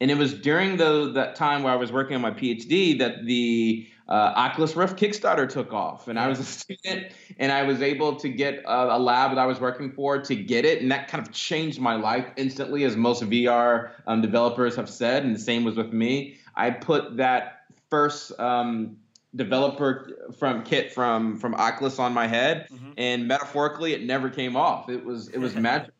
And 0.00 0.12
it 0.12 0.16
was 0.16 0.34
during 0.34 0.76
the, 0.76 1.10
that 1.14 1.34
time 1.34 1.64
where 1.64 1.72
I 1.72 1.76
was 1.76 1.90
working 1.90 2.14
on 2.14 2.22
my 2.22 2.30
PhD 2.30 2.96
that 3.00 3.24
the 3.24 3.88
uh, 4.12 4.34
Oculus 4.36 4.76
Rift 4.76 4.98
Kickstarter 4.98 5.48
took 5.48 5.72
off, 5.72 6.06
and 6.06 6.18
I 6.18 6.28
was 6.28 6.38
a 6.38 6.44
student, 6.44 7.12
and 7.38 7.50
I 7.50 7.62
was 7.62 7.80
able 7.80 8.16
to 8.16 8.28
get 8.28 8.62
a, 8.66 8.96
a, 8.96 8.98
lab 8.98 9.30
that 9.30 9.38
I 9.38 9.46
was 9.46 9.58
working 9.58 9.90
for 9.90 10.20
to 10.20 10.36
get 10.36 10.66
it, 10.66 10.82
and 10.82 10.92
that 10.92 11.08
kind 11.08 11.26
of 11.26 11.32
changed 11.32 11.80
my 11.80 11.94
life 11.94 12.26
instantly, 12.36 12.84
as 12.84 12.94
most 12.94 13.22
VR 13.22 13.92
um, 14.06 14.20
developers 14.20 14.76
have 14.76 14.90
said, 14.90 15.24
and 15.24 15.34
the 15.34 15.40
same 15.40 15.64
was 15.64 15.76
with 15.76 15.94
me. 15.94 16.36
I 16.54 16.68
put 16.68 17.16
that 17.16 17.60
first 17.88 18.38
um, 18.38 18.98
developer 19.34 20.28
from 20.38 20.62
kit 20.62 20.92
from 20.92 21.38
from 21.38 21.54
Oculus 21.54 21.98
on 21.98 22.12
my 22.12 22.26
head, 22.26 22.68
mm-hmm. 22.70 22.92
and 22.98 23.26
metaphorically, 23.26 23.94
it 23.94 24.02
never 24.02 24.28
came 24.28 24.56
off. 24.56 24.90
It 24.90 25.02
was 25.02 25.28
it 25.28 25.38
was 25.38 25.54
magic. 25.56 25.94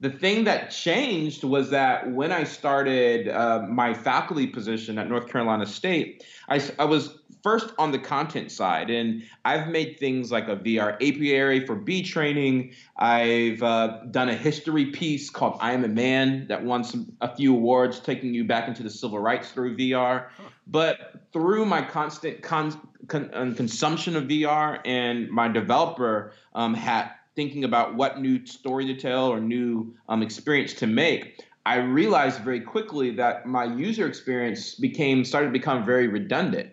The 0.00 0.10
thing 0.10 0.44
that 0.44 0.70
changed 0.70 1.44
was 1.44 1.70
that 1.70 2.10
when 2.10 2.32
I 2.32 2.44
started 2.44 3.28
uh, 3.28 3.66
my 3.68 3.92
faculty 3.92 4.46
position 4.46 4.98
at 4.98 5.08
North 5.08 5.28
Carolina 5.28 5.66
State, 5.66 6.24
I, 6.48 6.62
I 6.78 6.86
was 6.86 7.18
first 7.42 7.72
on 7.78 7.92
the 7.92 7.98
content 7.98 8.50
side, 8.50 8.90
and 8.90 9.22
I've 9.44 9.68
made 9.68 9.98
things 9.98 10.30
like 10.30 10.48
a 10.48 10.56
VR 10.56 10.94
apiary 10.94 11.66
for 11.66 11.74
bee 11.74 12.02
training. 12.02 12.72
I've 12.96 13.62
uh, 13.62 14.04
done 14.10 14.28
a 14.28 14.34
history 14.34 14.86
piece 14.86 15.30
called 15.30 15.58
"I 15.60 15.72
Am 15.72 15.84
a 15.84 15.88
Man" 15.88 16.46
that 16.48 16.64
won 16.64 16.84
some 16.84 17.12
a 17.20 17.34
few 17.34 17.54
awards, 17.54 18.00
taking 18.00 18.34
you 18.34 18.44
back 18.44 18.68
into 18.68 18.82
the 18.82 18.90
civil 18.90 19.18
rights 19.18 19.50
through 19.50 19.76
VR. 19.76 20.28
Huh. 20.36 20.44
But 20.66 21.26
through 21.32 21.64
my 21.66 21.82
constant 21.82 22.42
con- 22.42 22.80
con- 23.08 23.30
uh, 23.34 23.52
consumption 23.56 24.16
of 24.16 24.24
VR 24.24 24.80
and 24.84 25.28
my 25.30 25.48
developer 25.48 26.32
um, 26.54 26.74
hat 26.74 27.19
thinking 27.34 27.64
about 27.64 27.94
what 27.94 28.20
new 28.20 28.44
story 28.46 28.86
to 28.86 28.94
tell 28.94 29.28
or 29.28 29.40
new 29.40 29.94
um, 30.08 30.22
experience 30.22 30.74
to 30.74 30.86
make, 30.86 31.42
I 31.66 31.76
realized 31.76 32.40
very 32.40 32.60
quickly 32.60 33.10
that 33.12 33.46
my 33.46 33.64
user 33.64 34.06
experience 34.06 34.74
became 34.74 35.24
started 35.24 35.48
to 35.48 35.52
become 35.52 35.84
very 35.84 36.08
redundant. 36.08 36.70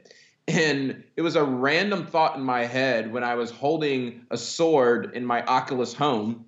And 0.47 1.03
it 1.17 1.21
was 1.21 1.35
a 1.35 1.43
random 1.43 2.05
thought 2.05 2.37
in 2.37 2.41
my 2.41 2.65
head 2.65 3.11
when 3.11 3.23
I 3.23 3.35
was 3.35 3.51
holding 3.51 4.25
a 4.31 4.37
sword 4.37 5.11
in 5.13 5.25
my 5.25 5.43
Oculus 5.43 5.93
Home, 5.95 6.45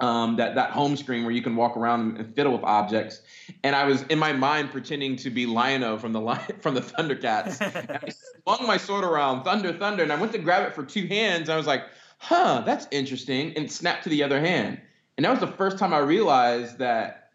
um, 0.00 0.36
that 0.36 0.54
that 0.54 0.70
home 0.70 0.96
screen 0.96 1.24
where 1.24 1.32
you 1.32 1.42
can 1.42 1.54
walk 1.54 1.76
around 1.76 2.16
and 2.16 2.34
fiddle 2.34 2.52
with 2.52 2.64
objects. 2.64 3.20
And 3.62 3.76
I 3.76 3.84
was 3.84 4.02
in 4.04 4.18
my 4.18 4.32
mind 4.32 4.70
pretending 4.70 5.16
to 5.16 5.30
be 5.30 5.46
Lion-O 5.46 5.98
from 5.98 6.12
the 6.12 6.20
from 6.60 6.74
the 6.74 6.80
Thundercats. 6.80 7.60
and 7.74 7.98
I 8.02 8.08
swung 8.42 8.66
my 8.66 8.78
sword 8.78 9.04
around, 9.04 9.44
thunder, 9.44 9.72
thunder, 9.72 10.02
and 10.02 10.12
I 10.12 10.16
went 10.16 10.32
to 10.32 10.38
grab 10.38 10.66
it 10.66 10.74
for 10.74 10.84
two 10.84 11.06
hands. 11.06 11.48
I 11.48 11.56
was 11.56 11.66
like, 11.66 11.84
huh, 12.24 12.62
that's 12.64 12.86
interesting, 12.90 13.52
and 13.56 13.70
snap 13.70 14.02
to 14.02 14.08
the 14.08 14.22
other 14.22 14.40
hand. 14.40 14.80
And 15.16 15.24
that 15.24 15.30
was 15.30 15.40
the 15.40 15.46
first 15.46 15.78
time 15.78 15.92
I 15.92 15.98
realized 15.98 16.78
that 16.78 17.30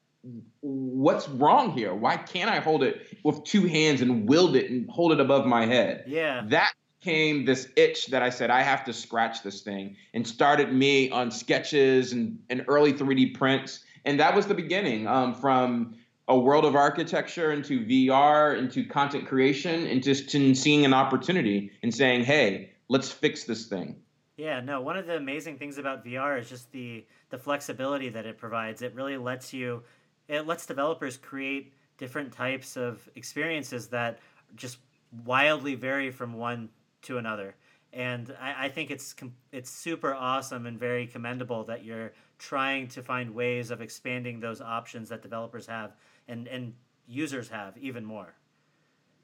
what's 0.62 1.30
wrong 1.30 1.72
here? 1.72 1.94
Why 1.94 2.18
can't 2.18 2.50
I 2.50 2.60
hold 2.60 2.84
it 2.84 3.18
with 3.24 3.44
two 3.44 3.66
hands 3.68 4.02
and 4.02 4.28
wield 4.28 4.56
it 4.56 4.70
and 4.70 4.90
hold 4.90 5.12
it 5.12 5.20
above 5.20 5.46
my 5.46 5.66
head? 5.66 6.04
Yeah. 6.08 6.44
That 6.48 6.74
came 7.02 7.46
this 7.46 7.70
itch 7.78 8.08
that 8.08 8.22
I 8.22 8.30
said, 8.30 8.50
I 8.50 8.62
have 8.62 8.84
to 8.86 8.94
scratch 8.94 9.44
this 9.44 9.62
thing 9.62 9.96
and 10.14 10.28
started 10.28 10.74
me 10.74 11.10
on 11.12 11.32
sketches 11.32 12.12
and, 12.12 12.40
and 12.50 12.66
early 12.68 12.92
3D 12.92 13.38
prints. 13.38 13.82
And 14.04 14.20
that 14.20 14.36
was 14.36 14.48
the 14.48 14.54
beginning 14.54 15.08
um, 15.08 15.34
from 15.34 15.96
a 16.28 16.38
world 16.38 16.66
of 16.66 16.76
architecture 16.76 17.52
into 17.52 17.86
VR, 17.86 18.58
into 18.58 18.86
content 18.86 19.28
creation, 19.28 19.88
and 19.88 20.04
just 20.04 20.36
in 20.36 20.54
seeing 20.54 20.84
an 20.84 20.94
opportunity 20.94 21.72
and 21.82 21.94
saying, 21.94 22.24
hey, 22.26 22.74
let's 22.90 23.10
fix 23.10 23.46
this 23.46 23.68
thing. 23.68 23.96
Yeah, 24.40 24.62
no, 24.62 24.80
one 24.80 24.96
of 24.96 25.06
the 25.06 25.18
amazing 25.18 25.58
things 25.58 25.78
about 25.78 26.06
VR 26.06 26.40
is 26.40 26.48
just 26.48 26.72
the 26.72 27.06
the 27.30 27.38
flexibility 27.38 28.08
that 28.08 28.26
it 28.26 28.38
provides. 28.38 28.82
It 28.82 28.96
really 28.96 29.18
lets 29.18 29.52
you 29.54 29.84
it 30.30 30.48
lets 30.48 30.66
developers 30.66 31.18
create 31.18 31.74
different 31.98 32.32
types 32.32 32.78
of 32.78 33.10
experiences 33.16 33.90
that 33.90 34.20
just 34.56 34.78
wildly 35.26 35.76
vary 35.76 36.10
from 36.10 36.32
one 36.32 36.70
to 37.02 37.18
another. 37.18 37.54
And 37.92 38.34
I, 38.40 38.68
I 38.68 38.70
think 38.70 38.92
it's 38.92 39.14
it's 39.52 39.70
super 39.70 40.14
awesome 40.14 40.68
and 40.68 40.80
very 40.80 41.06
commendable 41.06 41.66
that 41.66 41.84
you're 41.84 42.14
trying 42.38 42.88
to 42.90 43.04
find 43.04 43.36
ways 43.36 43.72
of 43.72 43.82
expanding 43.82 44.40
those 44.40 44.62
options 44.62 45.10
that 45.10 45.22
developers 45.22 45.68
have 45.68 45.98
and 46.30 46.48
and 46.48 46.74
users 47.08 47.50
have 47.50 47.78
even 47.78 48.06
more. 48.06 48.36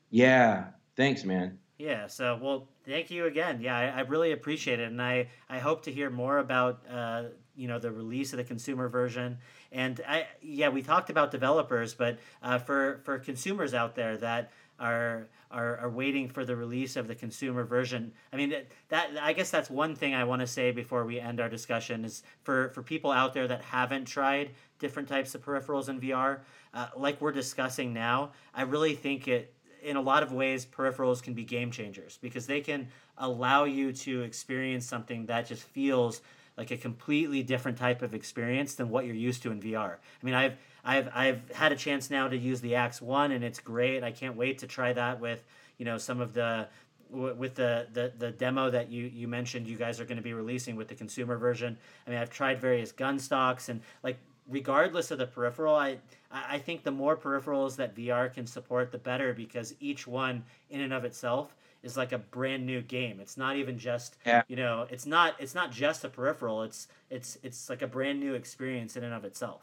Yeah. 0.10 0.72
Thanks, 0.98 1.24
man. 1.24 1.58
Yeah. 1.78 2.08
So, 2.08 2.40
well, 2.42 2.70
thank 2.86 3.12
you 3.12 3.26
again. 3.26 3.60
Yeah, 3.62 3.78
I, 3.78 3.86
I 3.88 4.00
really 4.02 4.32
appreciate 4.32 4.80
it, 4.80 4.88
and 4.90 5.02
I 5.02 5.28
I 5.50 5.60
hope 5.60 5.84
to 5.84 5.92
hear 5.92 6.10
more 6.10 6.38
about 6.38 6.82
uh, 6.90 7.24
you 7.56 7.68
know 7.68 7.80
the 7.80 7.92
release 7.92 8.32
of 8.32 8.38
the 8.38 8.46
consumer 8.46 8.88
version. 8.88 9.38
And 9.74 10.00
I 10.08 10.28
yeah, 10.42 10.70
we 10.70 10.82
talked 10.82 11.10
about 11.10 11.32
developers, 11.32 11.94
but 11.94 12.20
uh, 12.42 12.60
for 12.60 13.02
for 13.04 13.20
consumers 13.20 13.74
out 13.74 13.94
there 13.96 14.16
that 14.18 14.52
are 14.80 15.28
are, 15.52 15.78
are 15.78 15.90
waiting 15.90 16.28
for 16.30 16.46
the 16.46 16.56
release 16.56 16.96
of 16.96 17.08
the 17.08 17.16
consumer 17.16 17.64
version. 17.66 18.14
I 18.32 18.38
mean 18.38 18.50
that, 18.52 18.68
that 18.90 19.10
I 19.22 19.34
guess 19.34 19.52
that's 19.52 19.70
one 19.70 19.96
thing 19.96 20.16
I 20.16 20.24
want 20.24 20.42
to 20.42 20.48
say 20.48 20.72
before 20.72 21.06
we 21.06 21.20
end 21.20 21.42
our 21.42 21.50
discussion 21.50 22.06
is 22.06 22.24
for 22.44 22.70
for 22.70 22.84
people 22.84 23.12
out 23.12 23.34
there 23.34 23.50
that 23.50 23.62
haven't 23.62 24.06
tried 24.06 24.52
different 24.80 25.10
types 25.10 25.36
of 25.36 25.44
peripherals 25.44 25.90
in 25.90 26.00
VR, 26.00 26.40
uh, 26.74 26.88
like 26.96 27.20
we're 27.20 27.32
discussing 27.34 27.94
now. 27.94 28.32
I 28.54 28.62
really 28.64 28.96
think 28.96 29.28
it 29.28 29.54
in 29.86 29.96
a 29.96 30.02
lot 30.02 30.24
of 30.24 30.34
ways 30.34 30.66
peripherals 30.66 31.22
can 31.22 31.34
be 31.34 31.44
game 31.44 31.70
changers 31.70 32.18
because 32.22 32.48
they 32.48 32.60
can 32.60 32.88
allow 33.18 33.66
you 33.66 33.94
to 33.94 34.22
experience 34.22 34.86
something 34.86 35.28
that 35.28 35.48
just 35.48 35.64
feels 35.64 36.22
like 36.58 36.72
a 36.72 36.78
completely 36.78 37.44
different 37.44 37.78
type 37.78 38.02
of 38.02 38.14
experience 38.16 38.76
than 38.76 38.90
what 38.90 39.06
you're 39.06 39.16
used 39.16 39.44
to 39.44 39.52
in 39.52 39.62
VR. 39.62 39.94
I 39.94 40.26
mean, 40.26 40.34
I've 40.34 40.56
I've 40.84 41.10
I've 41.14 41.52
had 41.52 41.72
a 41.72 41.76
chance 41.76 42.10
now 42.10 42.28
to 42.28 42.38
use 42.38 42.62
the 42.62 42.76
Axe 42.76 43.02
One, 43.02 43.32
and 43.32 43.44
it's 43.44 43.60
great. 43.60 44.04
I 44.04 44.12
can't 44.12 44.36
wait 44.36 44.60
to 44.60 44.68
try 44.68 44.94
that 44.94 45.20
with 45.20 45.44
you 45.78 45.86
know 45.86 45.98
some 45.98 46.20
of 46.20 46.34
the 46.34 46.68
with 47.10 47.56
the, 47.56 47.88
the 47.94 48.12
the 48.18 48.32
demo 48.32 48.70
that 48.72 48.90
you 48.90 49.04
you 49.04 49.28
mentioned 49.28 49.68
you 49.68 49.78
guys 49.78 50.00
are 50.00 50.06
going 50.06 50.18
to 50.18 50.24
be 50.24 50.34
releasing 50.34 50.76
with 50.76 50.88
the 50.88 50.96
consumer 50.96 51.38
version. 51.38 51.78
I 52.08 52.10
mean, 52.10 52.20
I've 52.20 52.32
tried 52.32 52.60
various 52.60 52.92
gun 52.92 53.20
stocks 53.20 53.70
and 53.70 53.82
like 54.04 54.18
regardless 54.50 55.12
of 55.12 55.18
the 55.18 55.28
peripheral, 55.28 55.76
I 55.76 55.98
I 56.32 56.60
think 56.60 56.84
the 56.84 56.92
more 56.92 57.16
peripherals 57.16 57.76
that 57.78 57.96
VR 57.96 58.34
can 58.34 58.46
support, 58.46 58.92
the 58.92 58.98
better 58.98 59.34
because 59.34 59.74
each 59.80 60.08
one 60.08 60.44
in 60.70 60.82
and 60.82 60.94
of 60.94 61.06
itself 61.06 61.56
is 61.84 61.96
like 61.96 62.12
a 62.12 62.18
brand 62.18 62.66
new 62.66 62.82
game. 62.82 63.20
It's 63.20 63.38
not 63.38 63.56
even 63.56 63.78
just 63.78 64.18
yeah. 64.26 64.44
you 64.48 64.56
know, 64.56 64.88
it's 64.90 65.06
not 65.06 65.36
it's 65.40 65.56
not 65.56 65.72
just 65.72 66.04
a 66.04 66.10
peripheral. 66.10 66.64
It's 66.64 66.88
it's 67.10 67.38
it's 67.44 67.70
like 67.70 67.82
a 67.82 67.88
brand 67.88 68.20
new 68.20 68.34
experience 68.34 68.98
in 68.98 69.04
and 69.04 69.14
of 69.14 69.24
itself. 69.24 69.62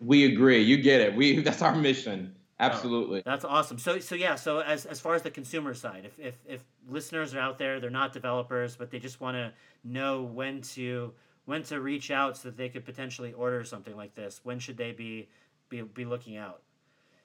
We 0.00 0.26
agree. 0.26 0.62
You 0.62 0.76
get 0.76 1.00
it. 1.00 1.14
We 1.14 1.40
that's 1.42 1.62
our 1.62 1.74
mission. 1.74 2.34
Oh, 2.58 2.64
Absolutely. 2.64 3.18
Oh, 3.20 3.22
that's 3.24 3.44
awesome. 3.44 3.78
So 3.78 3.98
so 3.98 4.14
yeah, 4.14 4.34
so 4.34 4.60
as 4.60 4.86
as 4.86 5.00
far 5.00 5.14
as 5.14 5.22
the 5.22 5.30
consumer 5.30 5.74
side, 5.74 6.04
if 6.04 6.18
if 6.18 6.36
if 6.46 6.64
listeners 6.88 7.34
are 7.34 7.40
out 7.40 7.58
there, 7.58 7.80
they're 7.80 7.90
not 7.90 8.12
developers, 8.12 8.76
but 8.76 8.90
they 8.90 8.98
just 8.98 9.20
want 9.20 9.36
to 9.36 9.52
know 9.84 10.22
when 10.22 10.62
to 10.62 11.12
when 11.46 11.62
to 11.64 11.80
reach 11.80 12.10
out 12.10 12.36
so 12.36 12.48
that 12.48 12.56
they 12.56 12.68
could 12.68 12.84
potentially 12.84 13.32
order 13.32 13.64
something 13.64 13.96
like 13.96 14.14
this, 14.14 14.40
when 14.42 14.58
should 14.58 14.76
they 14.76 14.92
be 14.92 15.28
be, 15.68 15.82
be 15.82 16.04
looking 16.04 16.36
out? 16.36 16.60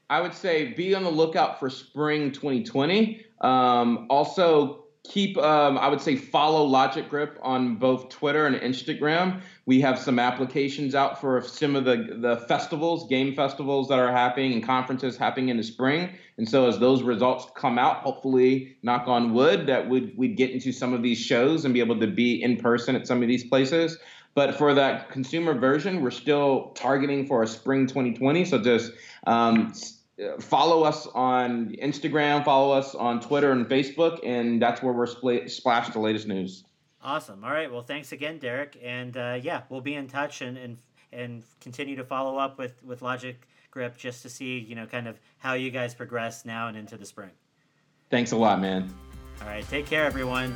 I 0.10 0.22
would 0.22 0.34
say 0.34 0.74
be 0.74 0.96
on 0.96 1.04
the 1.04 1.12
lookout 1.12 1.60
for 1.60 1.70
spring 1.70 2.32
2020. 2.32 3.26
Um, 3.42 4.08
also, 4.10 4.86
keep 5.04 5.38
um, 5.38 5.78
i 5.78 5.88
would 5.88 6.02
say 6.02 6.16
follow 6.16 6.64
logic 6.64 7.10
grip 7.10 7.40
on 7.42 7.76
both 7.76 8.10
twitter 8.10 8.46
and 8.46 8.56
instagram. 8.56 9.42
We 9.66 9.80
have 9.82 9.98
some 10.00 10.20
applications 10.20 10.96
out 10.96 11.22
for 11.22 11.42
some 11.42 11.76
of 11.76 11.86
the, 11.86 12.18
the 12.20 12.38
festivals 12.48 13.08
game 13.08 13.36
festivals 13.36 13.88
that 13.90 14.00
are 14.00 14.12
happening 14.12 14.54
and 14.54 14.64
conferences 14.64 15.18
happening 15.18 15.50
in 15.50 15.58
the 15.58 15.64
spring. 15.64 16.10
And 16.38 16.50
so 16.50 16.68
as 16.68 16.80
those 16.80 17.04
results 17.04 17.46
come 17.56 17.78
out 17.78 17.98
hopefully 17.98 18.76
knock 18.84 19.08
on 19.08 19.34
wood 19.34 19.68
that 19.68 19.88
we'd, 19.88 20.18
we'd 20.18 20.36
get 20.36 20.52
into 20.52 20.72
some 20.72 20.94
of 20.94 21.04
these 21.04 21.20
shows 21.20 21.64
and 21.64 21.74
be 21.74 21.80
able 21.80 22.00
to 22.00 22.08
be 22.08 22.42
in 22.42 22.58
person 22.58 22.96
at 22.96 23.08
some 23.08 23.22
of 23.22 23.28
these 23.28 23.44
places. 23.44 23.98
But 24.34 24.56
for 24.56 24.74
that 24.74 25.10
consumer 25.10 25.54
version 25.54 26.02
we're 26.02 26.12
still 26.12 26.72
targeting 26.76 27.28
for 27.28 27.44
a 27.44 27.48
spring 27.48 27.88
2020 27.88 28.46
so 28.46 28.60
just 28.60 28.92
um, 29.28 29.74
follow 30.40 30.84
us 30.84 31.08
on 31.08 31.76
Instagram, 31.82 32.44
follow 32.44 32.74
us 32.74 32.96
on 32.96 33.20
Twitter 33.20 33.52
and 33.52 33.68
Facebook, 33.68 34.20
and 34.24 34.62
that's 34.62 34.82
where 34.82 34.94
we're 34.94 35.08
spl- 35.08 35.50
splash 35.50 35.90
the 35.90 36.00
latest 36.00 36.28
news. 36.28 36.64
Awesome. 37.04 37.44
All 37.44 37.52
right. 37.52 37.72
Well, 37.72 37.82
thanks 37.82 38.12
again, 38.12 38.38
Derek. 38.38 38.78
And 38.84 39.18
uh, 39.18 39.40
yeah, 39.42 39.64
we'll 39.70 39.82
be 39.82 39.96
in 39.96 40.08
touch 40.08 40.42
and, 40.42 40.58
and 40.58 40.78
and 41.12 41.44
continue 41.60 41.96
to 41.96 42.04
follow 42.04 42.38
up 42.38 42.58
with 42.58 42.82
with 42.84 43.02
Logic 43.02 43.36
Grip 43.72 43.98
just 43.98 44.22
to 44.22 44.30
see 44.30 44.60
you 44.60 44.76
know 44.76 44.86
kind 44.86 45.08
of 45.08 45.20
how 45.38 45.54
you 45.54 45.72
guys 45.72 45.94
progress 45.94 46.46
now 46.46 46.68
and 46.68 46.78
into 46.78 46.98
the 46.98 47.06
spring. 47.06 47.32
Thanks 48.10 48.32
a 48.32 48.38
lot, 48.38 48.62
man. 48.62 48.94
All 49.42 49.48
right. 49.48 49.68
Take 49.70 49.88
care, 49.88 50.06
everyone. 50.06 50.56